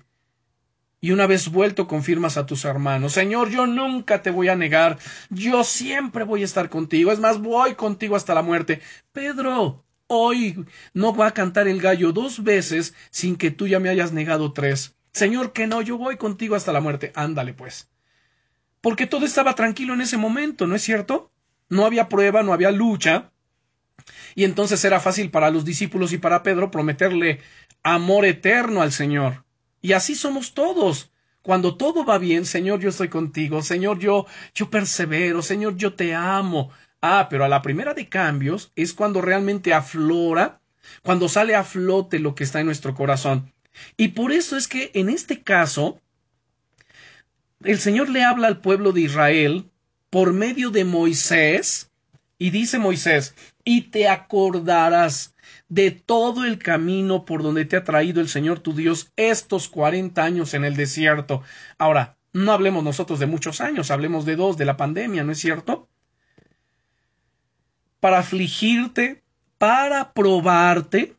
[1.02, 4.98] Y una vez vuelto confirmas a tus hermanos, Señor, yo nunca te voy a negar,
[5.30, 8.82] yo siempre voy a estar contigo, es más, voy contigo hasta la muerte.
[9.12, 13.90] Pedro, hoy no va a cantar el gallo dos veces sin que tú ya me
[13.90, 14.96] hayas negado tres.
[15.12, 17.12] Señor, que no, yo voy contigo hasta la muerte.
[17.16, 17.90] Ándale, pues.
[18.82, 21.32] Porque todo estaba tranquilo en ese momento, ¿no es cierto?
[21.68, 23.32] No había prueba, no había lucha,
[24.36, 27.40] y entonces era fácil para los discípulos y para Pedro prometerle
[27.84, 29.46] amor eterno al Señor.
[29.82, 31.12] Y así somos todos.
[31.42, 36.14] Cuando todo va bien, Señor, yo estoy contigo, Señor, yo, yo persevero, Señor, yo te
[36.14, 36.72] amo.
[37.02, 40.62] Ah, pero a la primera de cambios es cuando realmente aflora,
[41.02, 43.54] cuando sale a flote lo que está en nuestro corazón.
[43.96, 46.02] Y por eso es que en este caso,
[47.64, 49.70] el Señor le habla al pueblo de Israel
[50.10, 51.89] por medio de Moisés,
[52.40, 55.36] y dice Moisés, y te acordarás
[55.68, 60.24] de todo el camino por donde te ha traído el Señor tu Dios estos cuarenta
[60.24, 61.44] años en el desierto.
[61.78, 65.40] Ahora, no hablemos nosotros de muchos años, hablemos de dos, de la pandemia, ¿no es
[65.40, 65.90] cierto?
[68.00, 69.22] Para afligirte,
[69.58, 71.16] para probarte,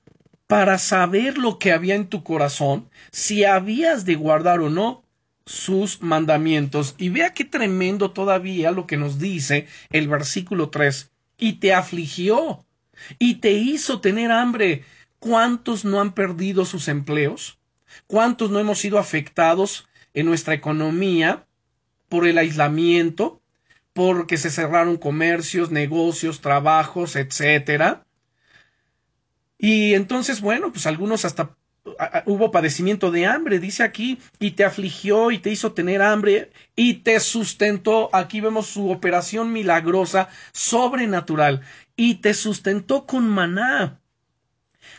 [0.46, 5.04] para saber lo que había en tu corazón, si habías de guardar o no
[5.46, 6.94] sus mandamientos.
[6.96, 11.09] Y vea qué tremendo todavía lo que nos dice el versículo 3.
[11.40, 12.64] Y te afligió,
[13.18, 14.84] y te hizo tener hambre.
[15.18, 17.58] ¿Cuántos no han perdido sus empleos?
[18.06, 21.46] ¿Cuántos no hemos sido afectados en nuestra economía
[22.08, 23.42] por el aislamiento,
[23.92, 28.06] porque se cerraron comercios, negocios, trabajos, etcétera?
[29.58, 31.56] Y entonces, bueno, pues algunos hasta
[32.26, 36.94] hubo padecimiento de hambre, dice aquí, y te afligió y te hizo tener hambre y
[36.94, 38.10] te sustentó.
[38.12, 41.62] Aquí vemos su operación milagrosa, sobrenatural,
[41.96, 44.00] y te sustentó con maná,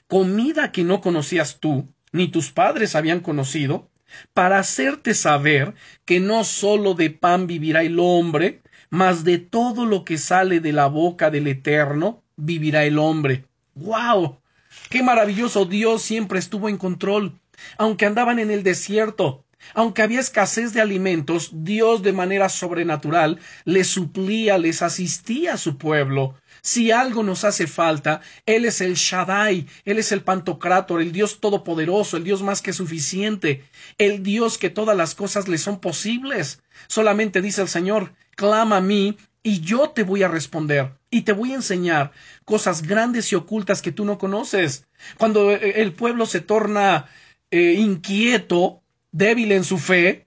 [0.07, 3.89] comida que no conocías tú, ni tus padres habían conocido,
[4.33, 5.73] para hacerte saber
[6.05, 10.73] que no sólo de pan vivirá el hombre, mas de todo lo que sale de
[10.73, 13.45] la boca del Eterno vivirá el hombre.
[13.75, 14.40] ¡Wow!
[14.89, 17.39] Qué maravilloso Dios siempre estuvo en control.
[17.77, 23.87] Aunque andaban en el desierto, aunque había escasez de alimentos, Dios de manera sobrenatural les
[23.87, 26.35] suplía, les asistía a su pueblo.
[26.61, 31.39] Si algo nos hace falta, Él es el Shaddai, Él es el Pantocrátor, el Dios
[31.39, 33.63] todopoderoso, el Dios más que suficiente,
[33.97, 36.61] el Dios que todas las cosas le son posibles.
[36.87, 41.33] Solamente dice el Señor, clama a mí y yo te voy a responder y te
[41.33, 42.11] voy a enseñar
[42.45, 44.87] cosas grandes y ocultas que tú no conoces.
[45.17, 47.05] Cuando eh, el pueblo se torna
[47.51, 50.25] eh, inquieto, débil en su fe,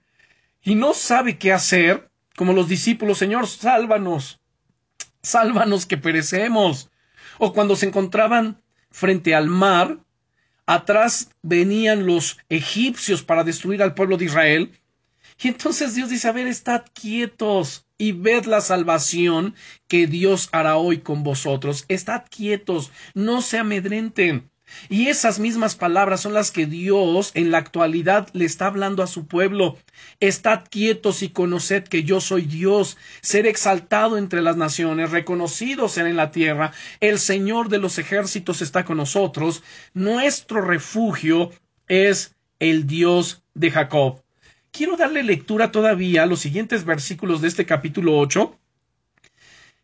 [0.63, 4.39] y no sabe qué hacer, como los discípulos, Señor, sálvanos,
[5.21, 6.89] sálvanos que perecemos.
[7.39, 9.99] O cuando se encontraban frente al mar,
[10.67, 14.71] atrás venían los egipcios para destruir al pueblo de Israel,
[15.41, 19.55] y entonces Dios dice, a ver, estad quietos y ved la salvación
[19.87, 21.85] que Dios hará hoy con vosotros.
[21.87, 24.49] Estad quietos, no se amedrenten.
[24.89, 29.07] Y esas mismas palabras son las que Dios en la actualidad le está hablando a
[29.07, 29.77] su pueblo.
[30.19, 36.07] Estad quietos y conoced que yo soy Dios, ser exaltado entre las naciones, reconocido ser
[36.07, 36.73] en la tierra.
[36.99, 39.63] El Señor de los ejércitos está con nosotros.
[39.93, 41.51] Nuestro refugio
[41.87, 44.24] es el Dios de Jacob
[44.75, 48.59] quiero darle lectura todavía a los siguientes versículos de este capítulo 8,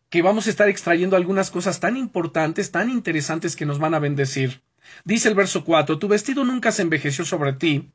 [0.10, 4.00] que vamos a estar extrayendo algunas cosas tan importantes, tan interesantes que nos van a
[4.00, 4.62] bendecir.
[5.06, 7.90] Dice el verso 4, Tu vestido nunca se envejeció sobre ti,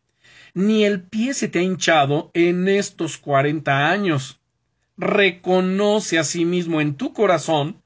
[0.54, 4.40] ni el pie se te ha hinchado en estos cuarenta años.
[4.96, 7.82] Reconoce a sí mismo en tu corazón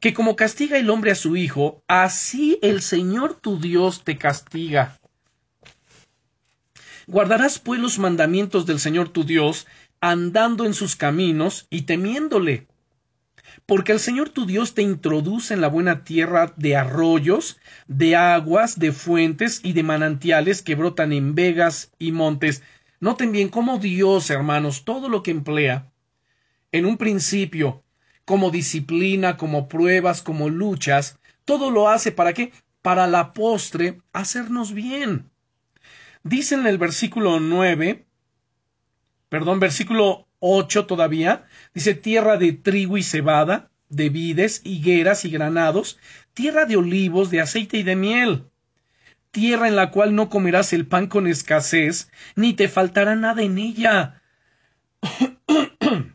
[0.00, 4.99] que como castiga el hombre a su hijo, así el Señor tu Dios te castiga.
[7.10, 9.66] Guardarás pues los mandamientos del Señor tu Dios,
[10.00, 12.68] andando en sus caminos y temiéndole.
[13.66, 18.78] Porque el Señor tu Dios te introduce en la buena tierra de arroyos, de aguas,
[18.78, 22.62] de fuentes y de manantiales que brotan en vegas y montes.
[23.00, 25.90] Noten bien cómo Dios, hermanos, todo lo que emplea,
[26.70, 27.82] en un principio,
[28.24, 32.52] como disciplina, como pruebas, como luchas, todo lo hace para qué?
[32.82, 35.29] Para la postre hacernos bien.
[36.22, 38.04] Dice en el versículo 9,
[39.30, 45.98] perdón, versículo 8 todavía, dice tierra de trigo y cebada, de vides, higueras y granados,
[46.34, 48.44] tierra de olivos, de aceite y de miel,
[49.30, 53.56] tierra en la cual no comerás el pan con escasez, ni te faltará nada en
[53.58, 54.22] ella.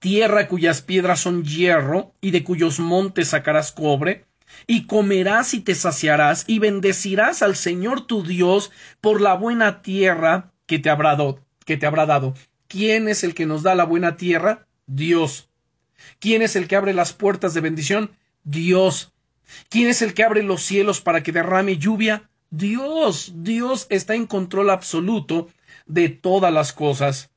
[0.00, 4.26] tierra cuyas piedras son hierro, y de cuyos montes sacarás cobre,
[4.66, 10.52] y comerás y te saciarás y bendecirás al Señor tu Dios por la buena tierra
[10.66, 12.34] que te habrá dado.
[12.68, 14.66] ¿Quién es el que nos da la buena tierra?
[14.86, 15.48] Dios.
[16.18, 18.10] ¿Quién es el que abre las puertas de bendición?
[18.44, 19.12] Dios.
[19.68, 22.30] ¿Quién es el que abre los cielos para que derrame lluvia?
[22.50, 23.32] Dios.
[23.36, 25.50] Dios está en control absoluto
[25.86, 27.30] de todas las cosas.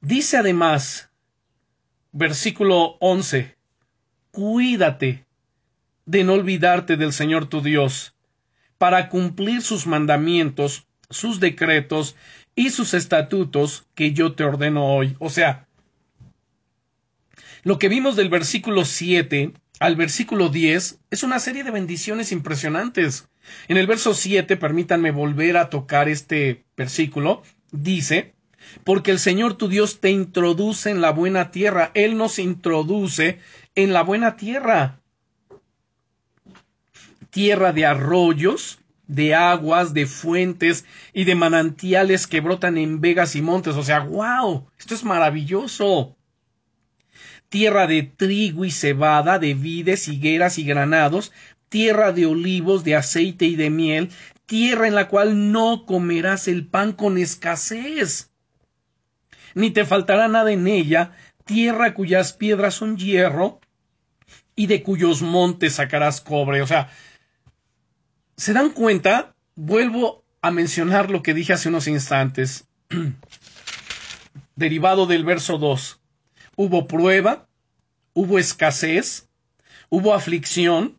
[0.00, 1.10] Dice además,
[2.12, 3.56] versículo 11,
[4.30, 5.25] cuídate
[6.06, 8.14] de no olvidarte del Señor tu Dios,
[8.78, 12.16] para cumplir sus mandamientos, sus decretos
[12.54, 15.16] y sus estatutos que yo te ordeno hoy.
[15.18, 15.66] O sea,
[17.62, 23.28] lo que vimos del versículo 7 al versículo 10 es una serie de bendiciones impresionantes.
[23.68, 27.42] En el verso 7, permítanme volver a tocar este versículo,
[27.72, 28.34] dice,
[28.84, 33.38] porque el Señor tu Dios te introduce en la buena tierra, Él nos introduce
[33.74, 35.00] en la buena tierra
[37.36, 38.78] tierra de arroyos,
[39.08, 43.76] de aguas, de fuentes y de manantiales que brotan en vegas y montes.
[43.76, 46.16] O sea, wow, esto es maravilloso.
[47.50, 51.30] Tierra de trigo y cebada, de vides, higueras y granados,
[51.68, 54.08] tierra de olivos, de aceite y de miel,
[54.46, 58.30] tierra en la cual no comerás el pan con escasez,
[59.54, 61.12] ni te faltará nada en ella,
[61.44, 63.60] tierra cuyas piedras son hierro,
[64.56, 66.62] y de cuyos montes sacarás cobre.
[66.62, 66.90] O sea,
[68.36, 69.34] ¿Se dan cuenta?
[69.54, 72.66] Vuelvo a mencionar lo que dije hace unos instantes,
[74.56, 76.00] derivado del verso 2.
[76.56, 77.48] Hubo prueba,
[78.12, 79.28] hubo escasez,
[79.88, 80.98] hubo aflicción,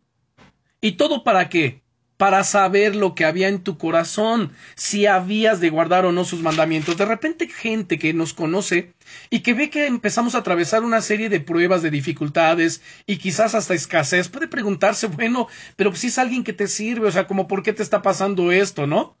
[0.80, 1.82] ¿y todo para qué?
[2.18, 6.42] Para saber lo que había en tu corazón, si habías de guardar o no sus
[6.42, 6.96] mandamientos.
[6.96, 8.92] De repente gente que nos conoce
[9.30, 13.54] y que ve que empezamos a atravesar una serie de pruebas, de dificultades y quizás
[13.54, 15.46] hasta escasez, puede preguntarse, bueno,
[15.76, 18.50] pero si es alguien que te sirve, o sea, como por qué te está pasando
[18.50, 19.16] esto, ¿no?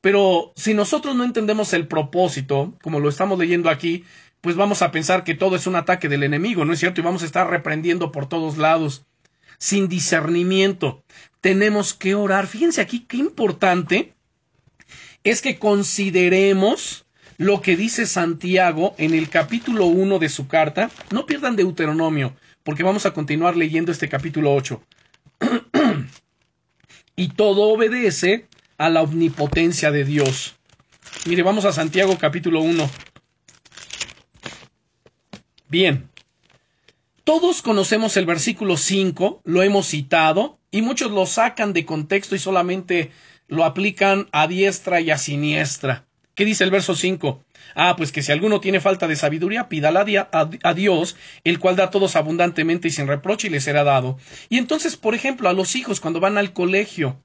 [0.00, 4.04] Pero si nosotros no entendemos el propósito, como lo estamos leyendo aquí,
[4.40, 7.00] pues vamos a pensar que todo es un ataque del enemigo, ¿no es cierto?
[7.00, 9.06] Y vamos a estar reprendiendo por todos lados
[9.62, 11.04] sin discernimiento.
[11.40, 12.48] Tenemos que orar.
[12.48, 14.12] Fíjense aquí qué importante
[15.22, 17.06] es que consideremos
[17.38, 20.90] lo que dice Santiago en el capítulo 1 de su carta.
[21.12, 22.34] No pierdan Deuteronomio,
[22.64, 24.82] porque vamos a continuar leyendo este capítulo 8.
[27.14, 28.48] y todo obedece
[28.78, 30.56] a la omnipotencia de Dios.
[31.24, 32.90] Mire, vamos a Santiago capítulo 1.
[35.68, 36.11] Bien.
[37.24, 42.40] Todos conocemos el versículo 5, lo hemos citado, y muchos lo sacan de contexto y
[42.40, 43.12] solamente
[43.46, 46.04] lo aplican a diestra y a siniestra.
[46.34, 47.44] ¿Qué dice el verso 5?
[47.76, 51.84] Ah, pues que si alguno tiene falta de sabiduría, pídala a Dios, el cual da
[51.84, 54.18] a todos abundantemente y sin reproche y le será dado.
[54.48, 57.22] Y entonces, por ejemplo, a los hijos cuando van al colegio,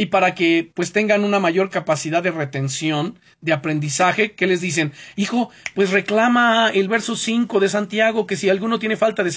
[0.00, 4.94] y para que pues tengan una mayor capacidad de retención, de aprendizaje, que les dicen,
[5.14, 9.30] hijo, pues reclama el verso 5 de Santiago que si alguno tiene falta de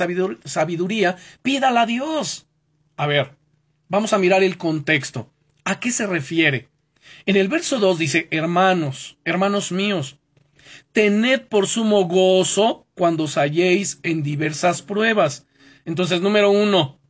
[0.46, 2.48] sabiduría, pídala a Dios.
[2.96, 3.32] A ver,
[3.90, 5.30] vamos a mirar el contexto.
[5.66, 6.70] ¿A qué se refiere?
[7.26, 10.18] En el verso 2 dice, hermanos, hermanos míos,
[10.94, 15.46] tened por sumo gozo cuando os halléis en diversas pruebas.
[15.84, 17.02] Entonces, número uno,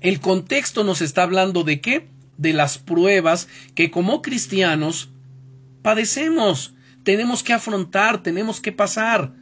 [0.00, 2.16] el contexto nos está hablando de qué?
[2.38, 5.10] De las pruebas que como cristianos
[5.82, 9.34] padecemos, tenemos que afrontar, tenemos que pasar.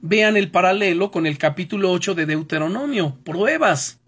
[0.00, 4.00] Vean el paralelo con el capítulo 8 de Deuteronomio, pruebas.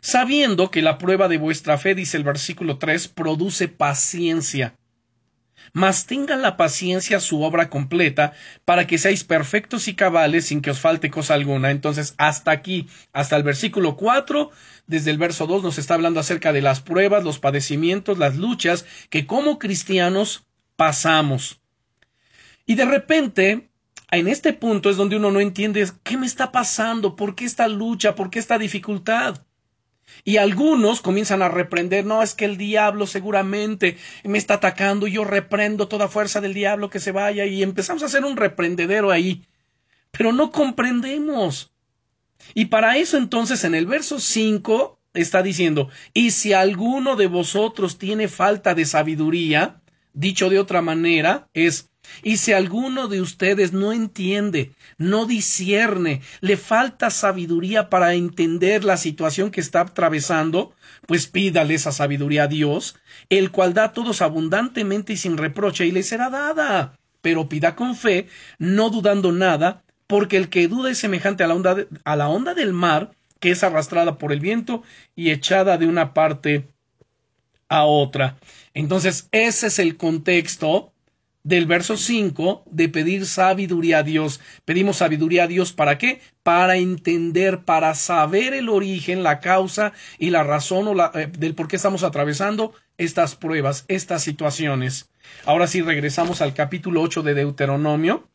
[0.00, 4.74] Sabiendo que la prueba de vuestra fe, dice el versículo 3, produce paciencia
[5.74, 8.32] mas tengan la paciencia su obra completa,
[8.64, 11.72] para que seáis perfectos y cabales sin que os falte cosa alguna.
[11.72, 14.52] Entonces, hasta aquí, hasta el versículo 4,
[14.86, 18.86] desde el verso 2 nos está hablando acerca de las pruebas, los padecimientos, las luchas
[19.10, 20.46] que como cristianos
[20.76, 21.60] pasamos.
[22.66, 23.68] Y de repente,
[24.12, 27.66] en este punto es donde uno no entiende qué me está pasando, por qué esta
[27.66, 29.42] lucha, por qué esta dificultad.
[30.24, 35.24] Y algunos comienzan a reprender, no, es que el diablo seguramente me está atacando, yo
[35.24, 39.46] reprendo toda fuerza del diablo que se vaya y empezamos a hacer un reprendedero ahí.
[40.10, 41.72] Pero no comprendemos.
[42.54, 47.98] Y para eso entonces en el verso 5 está diciendo, y si alguno de vosotros
[47.98, 49.80] tiene falta de sabiduría,
[50.12, 51.90] dicho de otra manera, es
[52.22, 58.96] y si alguno de ustedes no entiende, no discierne, le falta sabiduría para entender la
[58.96, 60.74] situación que está atravesando,
[61.06, 62.96] pues pídale esa sabiduría a Dios,
[63.28, 66.98] el cual da todos abundantemente y sin reproche, y le será dada.
[67.20, 68.28] Pero pida con fe,
[68.58, 72.54] no dudando nada, porque el que duda es semejante a la onda, a la onda
[72.54, 74.82] del mar, que es arrastrada por el viento
[75.14, 76.68] y echada de una parte
[77.68, 78.38] a otra.
[78.72, 80.93] Entonces, ese es el contexto
[81.44, 84.40] del verso 5 de pedir sabiduría a Dios.
[84.64, 86.20] Pedimos sabiduría a Dios para qué?
[86.42, 91.54] Para entender, para saber el origen, la causa y la razón o la, eh, del
[91.54, 95.10] por qué estamos atravesando estas pruebas, estas situaciones.
[95.44, 98.26] Ahora sí regresamos al capítulo 8 de Deuteronomio.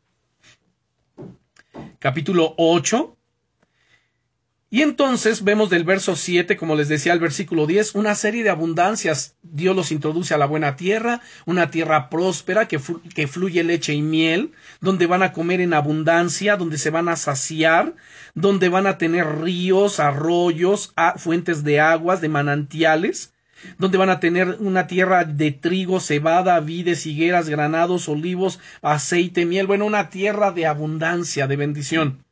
[1.98, 3.18] Capítulo 8.
[4.72, 8.52] Y entonces vemos del verso 7, como les decía el versículo 10, una serie de
[8.52, 9.36] abundancias.
[9.42, 12.80] Dios los introduce a la buena tierra, una tierra próspera que,
[13.16, 17.16] que, fluye leche y miel, donde van a comer en abundancia, donde se van a
[17.16, 17.96] saciar,
[18.36, 23.34] donde van a tener ríos, arroyos, fuentes de aguas, de manantiales,
[23.80, 29.66] donde van a tener una tierra de trigo, cebada, vides, higueras, granados, olivos, aceite, miel,
[29.66, 32.24] bueno, una tierra de abundancia, de bendición.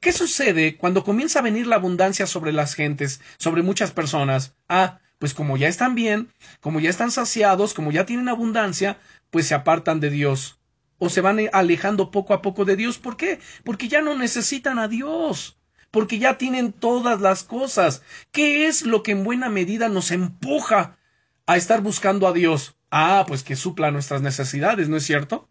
[0.00, 4.54] ¿Qué sucede cuando comienza a venir la abundancia sobre las gentes, sobre muchas personas?
[4.68, 8.98] Ah, pues como ya están bien, como ya están saciados, como ya tienen abundancia,
[9.30, 10.58] pues se apartan de Dios.
[10.98, 12.98] O se van alejando poco a poco de Dios.
[12.98, 13.40] ¿Por qué?
[13.64, 15.58] Porque ya no necesitan a Dios.
[15.90, 18.02] Porque ya tienen todas las cosas.
[18.32, 20.98] ¿Qué es lo que en buena medida nos empuja
[21.46, 22.76] a estar buscando a Dios?
[22.90, 25.48] Ah, pues que supla nuestras necesidades, ¿no es cierto?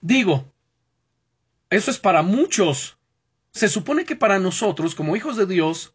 [0.00, 0.52] Digo,
[1.70, 2.97] eso es para muchos,
[3.58, 5.94] se supone que para nosotros, como hijos de Dios,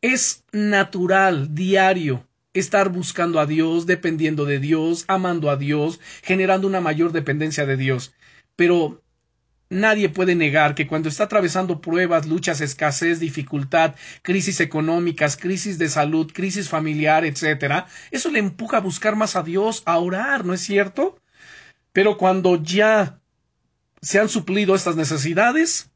[0.00, 6.80] es natural, diario, estar buscando a Dios, dependiendo de Dios, amando a Dios, generando una
[6.80, 8.14] mayor dependencia de Dios.
[8.54, 9.02] Pero
[9.68, 15.88] nadie puede negar que cuando está atravesando pruebas, luchas, escasez, dificultad, crisis económicas, crisis de
[15.88, 20.54] salud, crisis familiar, etc., eso le empuja a buscar más a Dios, a orar, ¿no
[20.54, 21.18] es cierto?
[21.92, 23.18] Pero cuando ya
[24.00, 25.90] se han suplido estas necesidades,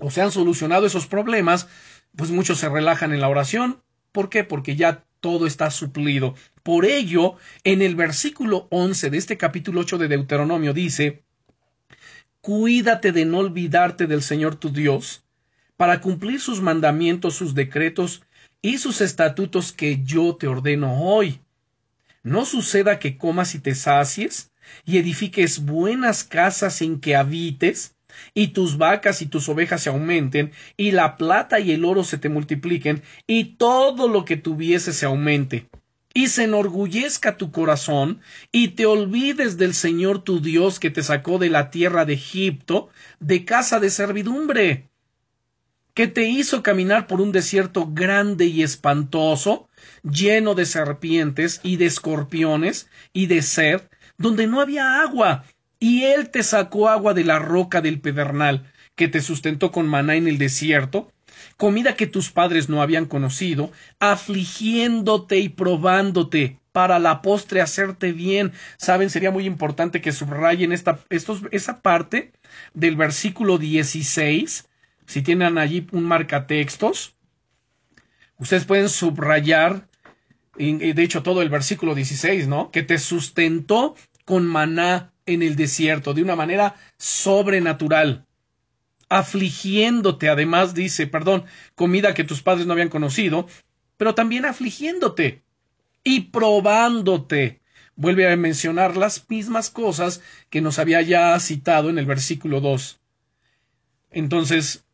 [0.00, 1.68] o se han solucionado esos problemas,
[2.16, 3.82] pues muchos se relajan en la oración.
[4.12, 4.44] ¿Por qué?
[4.44, 6.34] Porque ya todo está suplido.
[6.62, 11.22] Por ello, en el versículo 11 de este capítulo 8 de Deuteronomio dice,
[12.40, 15.24] Cuídate de no olvidarte del Señor tu Dios,
[15.76, 18.22] para cumplir sus mandamientos, sus decretos
[18.60, 21.40] y sus estatutos que yo te ordeno hoy.
[22.22, 24.52] No suceda que comas y te sacies,
[24.84, 27.91] y edifiques buenas casas en que habites,
[28.34, 32.18] y tus vacas y tus ovejas se aumenten, y la plata y el oro se
[32.18, 35.68] te multipliquen, y todo lo que tuviese se aumente,
[36.14, 41.38] y se enorgullezca tu corazón, y te olvides del Señor tu Dios que te sacó
[41.38, 42.90] de la tierra de Egipto,
[43.20, 44.88] de casa de servidumbre,
[45.94, 49.68] que te hizo caminar por un desierto grande y espantoso,
[50.02, 53.82] lleno de serpientes y de escorpiones y de sed,
[54.16, 55.44] donde no había agua,
[55.82, 60.14] y él te sacó agua de la roca del pedernal, que te sustentó con maná
[60.14, 61.10] en el desierto,
[61.56, 68.52] comida que tus padres no habían conocido, afligiéndote y probándote para la postre hacerte bien.
[68.76, 72.30] Saben, sería muy importante que subrayen esta, esa parte
[72.74, 74.68] del versículo 16.
[75.06, 77.16] Si tienen allí un marcatextos,
[78.38, 79.88] ustedes pueden subrayar,
[80.56, 82.70] de hecho, todo el versículo 16, ¿no?
[82.70, 88.26] Que te sustentó con maná en el desierto de una manera sobrenatural,
[89.08, 91.44] afligiéndote, además dice, perdón,
[91.74, 93.46] comida que tus padres no habían conocido,
[93.96, 95.42] pero también afligiéndote
[96.02, 97.60] y probándote.
[97.94, 103.00] Vuelve a mencionar las mismas cosas que nos había ya citado en el versículo 2.
[104.10, 104.84] Entonces,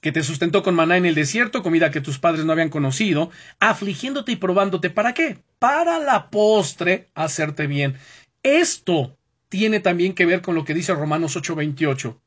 [0.00, 3.30] que te sustentó con maná en el desierto, comida que tus padres no habían conocido,
[3.60, 4.90] afligiéndote y probándote.
[4.90, 5.38] ¿Para qué?
[5.58, 7.96] Para la postre hacerte bien.
[8.42, 9.16] Esto
[9.48, 12.20] tiene también que ver con lo que dice Romanos 8:28.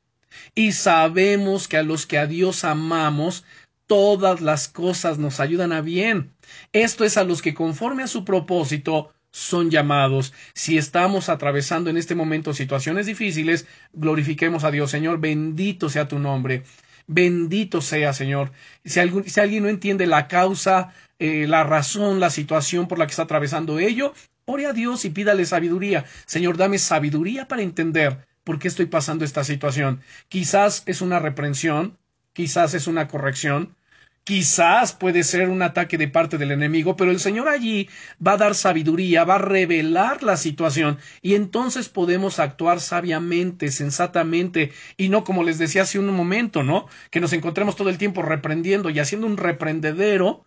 [0.53, 3.45] Y sabemos que a los que a Dios amamos,
[3.87, 6.33] todas las cosas nos ayudan a bien.
[6.73, 10.33] Esto es a los que conforme a su propósito son llamados.
[10.53, 14.91] Si estamos atravesando en este momento situaciones difíciles, glorifiquemos a Dios.
[14.91, 16.63] Señor, bendito sea tu nombre.
[17.07, 18.51] Bendito sea, Señor.
[18.83, 23.23] Si, alguien no entiende la causa, eh, la razón, la situación por la que está
[23.23, 24.13] atravesando ello,
[24.47, 26.05] Ore a Dios y pídale sabiduría.
[26.27, 30.01] Señor, dame sabiduría para entender por qué estoy pasando esta situación.
[30.29, 31.97] Quizás es una reprensión,
[32.31, 33.75] quizás es una corrección,
[34.23, 37.89] quizás puede ser un ataque de parte del enemigo, pero el Señor allí
[38.25, 44.71] va a dar sabiduría, va a revelar la situación y entonces podemos actuar sabiamente, sensatamente
[44.95, 46.87] y no como les decía hace un momento, ¿no?
[47.09, 50.44] Que nos encontremos todo el tiempo reprendiendo y haciendo un reprendedero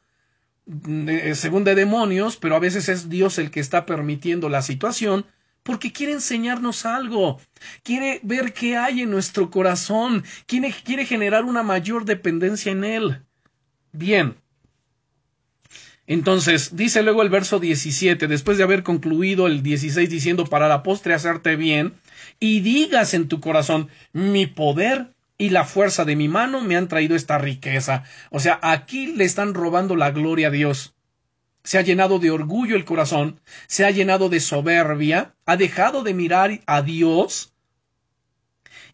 [1.34, 5.26] según de demonios, pero a veces es Dios el que está permitiendo la situación
[5.62, 7.40] porque quiere enseñarnos algo,
[7.82, 13.22] quiere ver qué hay en nuestro corazón, quiere, quiere generar una mayor dependencia en Él.
[13.92, 14.36] Bien.
[16.06, 20.82] Entonces, dice luego el verso 17, después de haber concluido el 16 diciendo para la
[20.82, 21.92] postre hacerte bien,
[22.40, 26.88] y digas en tu corazón, mi poder y la fuerza de mi mano me han
[26.88, 28.02] traído esta riqueza.
[28.30, 30.94] O sea, aquí le están robando la gloria a Dios.
[31.62, 36.14] Se ha llenado de orgullo el corazón, se ha llenado de soberbia, ha dejado de
[36.14, 37.52] mirar a Dios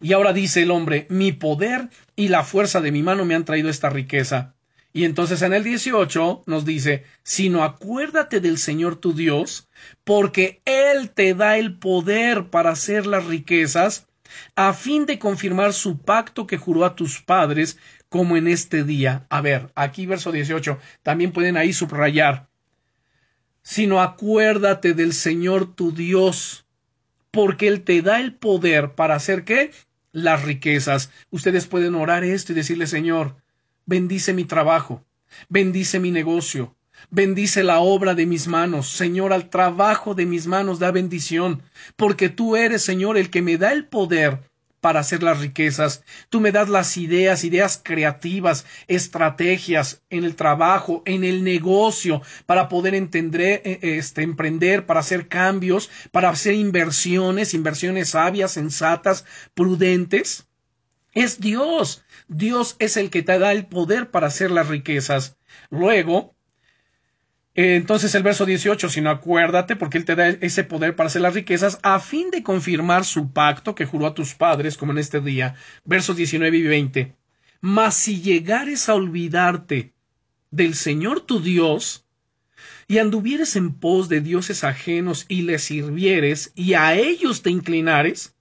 [0.01, 3.45] Y ahora dice el hombre, mi poder y la fuerza de mi mano me han
[3.45, 4.53] traído esta riqueza.
[4.93, 9.67] Y entonces en el 18 nos dice, sino acuérdate del Señor tu Dios,
[10.03, 14.07] porque Él te da el poder para hacer las riquezas,
[14.55, 17.77] a fin de confirmar su pacto que juró a tus padres,
[18.09, 19.25] como en este día.
[19.29, 22.47] A ver, aquí verso 18, también pueden ahí subrayar,
[23.61, 26.65] sino acuérdate del Señor tu Dios,
[27.31, 29.71] porque Él te da el poder para hacer qué?
[30.11, 31.11] Las riquezas.
[31.29, 33.35] Ustedes pueden orar esto y decirle, Señor,
[33.85, 35.03] bendice mi trabajo,
[35.49, 36.75] bendice mi negocio,
[37.09, 41.61] bendice la obra de mis manos, Señor, al trabajo de mis manos da bendición,
[41.95, 44.39] porque tú eres, Señor, el que me da el poder
[44.85, 46.03] para hacer las riquezas.
[46.29, 52.69] Tú me das las ideas, ideas creativas, estrategias en el trabajo, en el negocio, para
[52.69, 59.25] poder entender, eh, este, emprender, para hacer cambios, para hacer inversiones, inversiones sabias, sensatas,
[59.55, 60.45] prudentes.
[61.13, 62.03] Es Dios.
[62.27, 65.35] Dios es el que te da el poder para hacer las riquezas.
[65.71, 66.34] Luego,
[67.55, 71.33] entonces el verso 18, sino acuérdate, porque Él te da ese poder para hacer las
[71.33, 75.21] riquezas, a fin de confirmar su pacto que juró a tus padres, como en este
[75.21, 75.55] día.
[75.85, 77.15] Versos 19 y 20.
[77.61, 79.93] Mas si llegares a olvidarte
[80.51, 82.05] del Señor tu Dios,
[82.87, 88.35] y anduvieres en pos de dioses ajenos y les sirvieres, y a ellos te inclinares,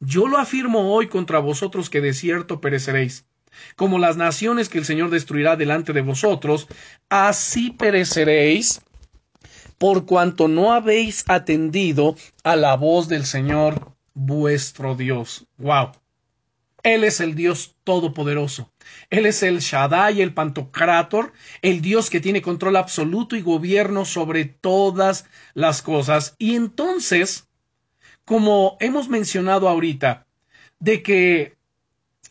[0.00, 3.25] yo lo afirmo hoy contra vosotros que de cierto pereceréis
[3.76, 6.68] como las naciones que el Señor destruirá delante de vosotros,
[7.08, 8.80] así pereceréis
[9.78, 15.46] por cuanto no habéis atendido a la voz del Señor vuestro Dios.
[15.58, 15.92] Wow.
[16.82, 18.70] Él es el Dios todopoderoso.
[19.10, 24.44] Él es el Shaddai, el Pantocrator, el Dios que tiene control absoluto y gobierno sobre
[24.44, 26.36] todas las cosas.
[26.38, 27.48] Y entonces,
[28.24, 30.26] como hemos mencionado ahorita,
[30.78, 31.55] de que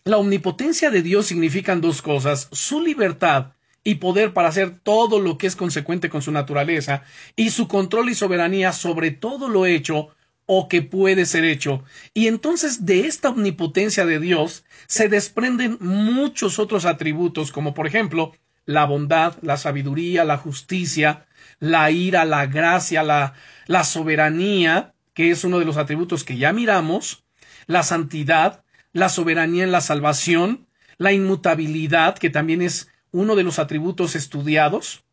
[0.06, 3.53] la omnipotencia de Dios significan dos cosas, su libertad
[3.84, 7.01] y poder para hacer todo lo que es consecuente con su naturaleza,
[7.36, 10.10] y su control y soberanía sobre todo lo hecho
[10.45, 11.84] o que puede ser hecho.
[12.14, 18.32] Y entonces de esta omnipotencia de Dios se desprenden muchos otros atributos, como por ejemplo
[18.66, 21.26] la bondad, la sabiduría, la justicia,
[21.60, 23.34] la ira, la gracia, la,
[23.66, 27.24] la soberanía, que es uno de los atributos que ya miramos,
[27.66, 28.64] la santidad,
[28.96, 30.68] la soberanía en la salvación,
[30.98, 35.04] la inmutabilidad, que también es uno de los atributos estudiados,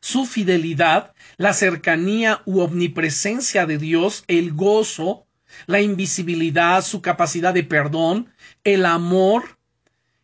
[0.00, 5.26] su fidelidad, la cercanía u omnipresencia de Dios, el gozo,
[5.66, 8.32] la invisibilidad, su capacidad de perdón,
[8.64, 9.58] el amor,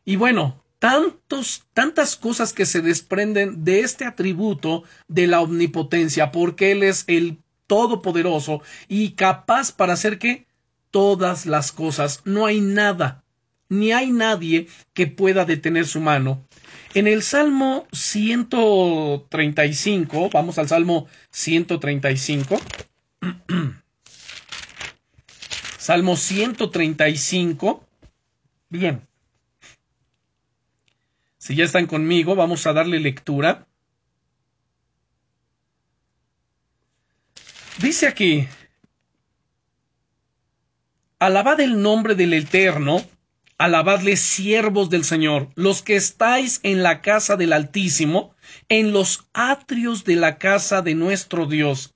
[0.07, 6.73] y bueno, tantos, tantas cosas que se desprenden de este atributo de la omnipotencia, porque
[6.73, 10.47] Él es el Todopoderoso y capaz para hacer que
[10.93, 12.21] todas las cosas.
[12.25, 13.25] No hay nada,
[13.69, 16.47] ni hay nadie que pueda detener su mano.
[16.95, 22.61] En el Salmo 135, vamos al Salmo 135.
[25.79, 27.85] Salmo 135.
[28.69, 29.09] Bien.
[31.39, 33.67] Si ya están conmigo, vamos a darle lectura.
[37.81, 38.47] Dice aquí,
[41.23, 43.01] Alabad el nombre del Eterno,
[43.57, 48.35] alabadle siervos del Señor, los que estáis en la casa del Altísimo,
[48.69, 51.95] en los atrios de la casa de nuestro Dios.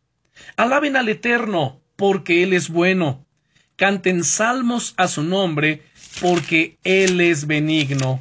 [0.55, 3.27] Alaben al Eterno, porque Él es bueno.
[3.75, 5.83] Canten salmos a su nombre,
[6.21, 8.21] porque Él es benigno.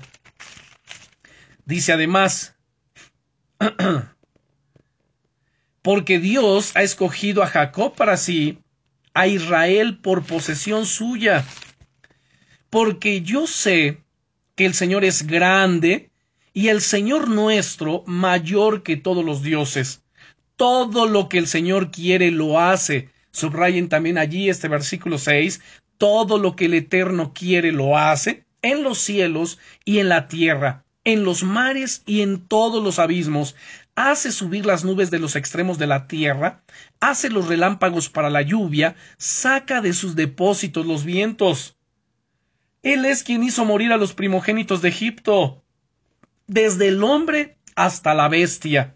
[1.66, 2.56] Dice además,
[5.84, 8.58] porque Dios ha escogido a Jacob para sí,
[9.16, 11.44] a Israel por posesión suya.
[12.70, 14.04] Porque yo sé
[14.56, 16.12] que el Señor es grande
[16.54, 20.04] y el Señor nuestro mayor que todos los dioses.
[20.58, 23.10] Todo lo que el Señor quiere lo hace.
[23.32, 25.62] Subrayen también allí este versículo 6.
[25.98, 30.84] Todo lo que el Eterno quiere lo hace en los cielos y en la tierra,
[31.04, 33.56] en los mares y en todos los abismos
[33.96, 36.64] hace subir las nubes de los extremos de la tierra,
[37.00, 41.78] hace los relámpagos para la lluvia, saca de sus depósitos los vientos.
[42.84, 45.64] Él es quien hizo morir a los primogénitos de Egipto,
[46.46, 48.96] desde el hombre hasta la bestia.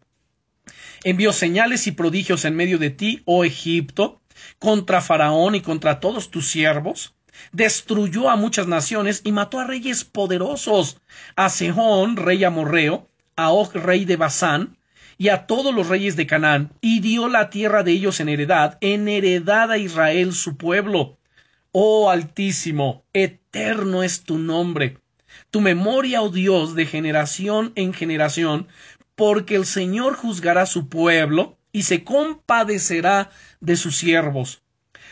[1.03, 4.21] Envió señales y prodigios en medio de ti, oh Egipto,
[4.59, 7.15] contra Faraón y contra todos tus siervos.
[7.53, 10.99] Destruyó a muchas naciones y mató a reyes poderosos,
[11.37, 14.77] a Sehón, rey amorreo, a Og, rey de Basán,
[15.20, 18.78] y a todos los reyes de Canaán, y dio la tierra de ellos en heredad,
[18.80, 21.17] en heredad a Israel su pueblo.
[21.74, 24.97] Oh Altísimo, eterno es tu nombre.
[25.51, 28.70] Tu memoria, oh Dios, de generación en generación,
[29.15, 34.61] porque el Señor juzgará su pueblo y se compadecerá de sus siervos.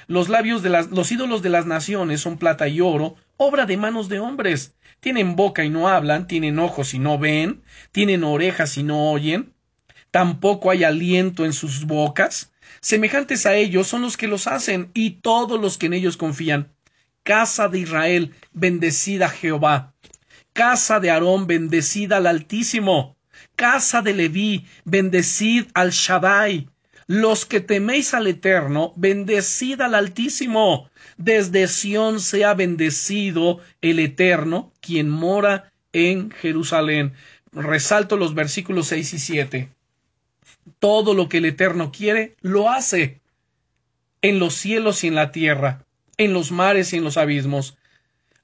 [0.07, 3.75] Los labios de las, los ídolos de las naciones son plata y oro, obra de
[3.75, 4.73] manos de hombres.
[5.01, 9.53] Tienen boca y no hablan, tienen ojos y no ven, tienen orejas y no oyen,
[10.17, 12.51] tampoco hay aliento en sus bocas.
[12.81, 16.73] Semejantes a ellos son los que los hacen y todos los que en ellos confían.
[17.21, 19.93] Casa de Israel, bendecida Jehová.
[20.53, 23.15] Casa de Aarón, bendecida al Altísimo.
[23.55, 26.67] Casa de Leví, bendecid al Shaddai.
[27.05, 30.89] Los que teméis al Eterno, bendecid al Altísimo.
[31.17, 37.13] Desde Sión sea bendecido el Eterno, quien mora en Jerusalén.
[37.51, 39.76] Resalto los versículos 6 y 7.
[40.79, 43.21] Todo lo que el Eterno quiere, lo hace.
[44.21, 45.85] En los cielos y en la tierra,
[46.17, 47.77] en los mares y en los abismos.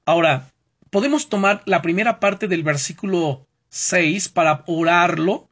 [0.04, 0.52] Ahora,
[0.90, 5.48] podemos tomar la primera parte del versículo 6 para orarlo.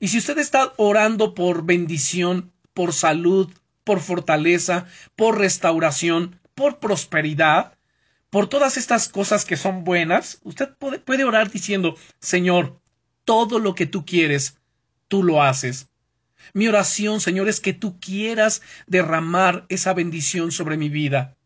[0.00, 3.52] Y si usted está orando por bendición, por salud,
[3.84, 7.76] por fortaleza, por restauración, por prosperidad,
[8.30, 12.80] por todas estas cosas que son buenas, usted puede, orar diciendo, Señor,
[13.24, 14.58] todo lo que tú quieres,
[15.08, 15.88] tú lo haces.
[16.52, 21.36] Mi oración, Señor, es que tú quieras derramar esa bendición sobre mi vida,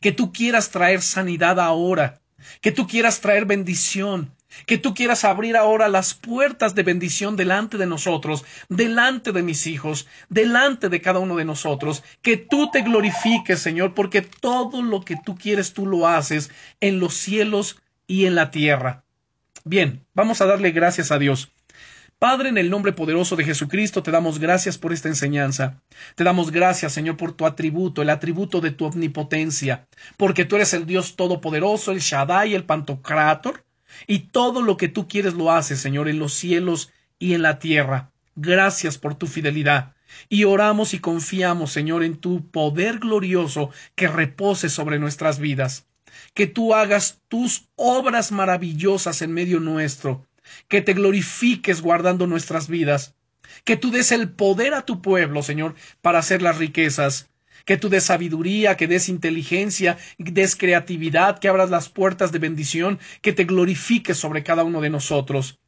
[0.00, 2.20] que tú quieras traer sanidad ahora,
[2.60, 4.34] que tú quieras traer bendición,
[4.66, 9.66] que tú quieras abrir ahora las puertas de bendición delante de nosotros, delante de mis
[9.66, 15.02] hijos, delante de cada uno de nosotros, que tú te glorifiques, Señor, porque todo lo
[15.04, 19.04] que tú quieres tú lo haces en los cielos y en la tierra.
[19.64, 21.52] Bien, vamos a darle gracias a Dios.
[22.20, 25.80] Padre, en el nombre poderoso de Jesucristo, te damos gracias por esta enseñanza.
[26.16, 30.74] Te damos gracias, Señor, por tu atributo, el atributo de tu omnipotencia, porque tú eres
[30.74, 33.64] el Dios todopoderoso, el Shaddai, el Pantocrator,
[34.06, 37.58] y todo lo que tú quieres lo haces, Señor, en los cielos y en la
[37.58, 38.10] tierra.
[38.36, 39.94] Gracias por tu fidelidad.
[40.28, 45.86] Y oramos y confiamos, Señor, en tu poder glorioso que repose sobre nuestras vidas.
[46.34, 50.26] Que tú hagas tus obras maravillosas en medio nuestro
[50.68, 53.14] que te glorifiques guardando nuestras vidas,
[53.64, 57.30] que tú des el poder a tu pueblo, Señor, para hacer las riquezas,
[57.64, 62.98] que tú des sabiduría, que des inteligencia, des creatividad, que abras las puertas de bendición,
[63.22, 65.58] que te glorifiques sobre cada uno de nosotros.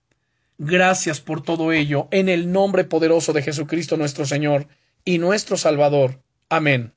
[0.59, 4.69] Gracias por todo ello, en el nombre poderoso de Jesucristo nuestro Señor
[5.05, 6.23] y nuestro Salvador.
[6.49, 6.93] Amén.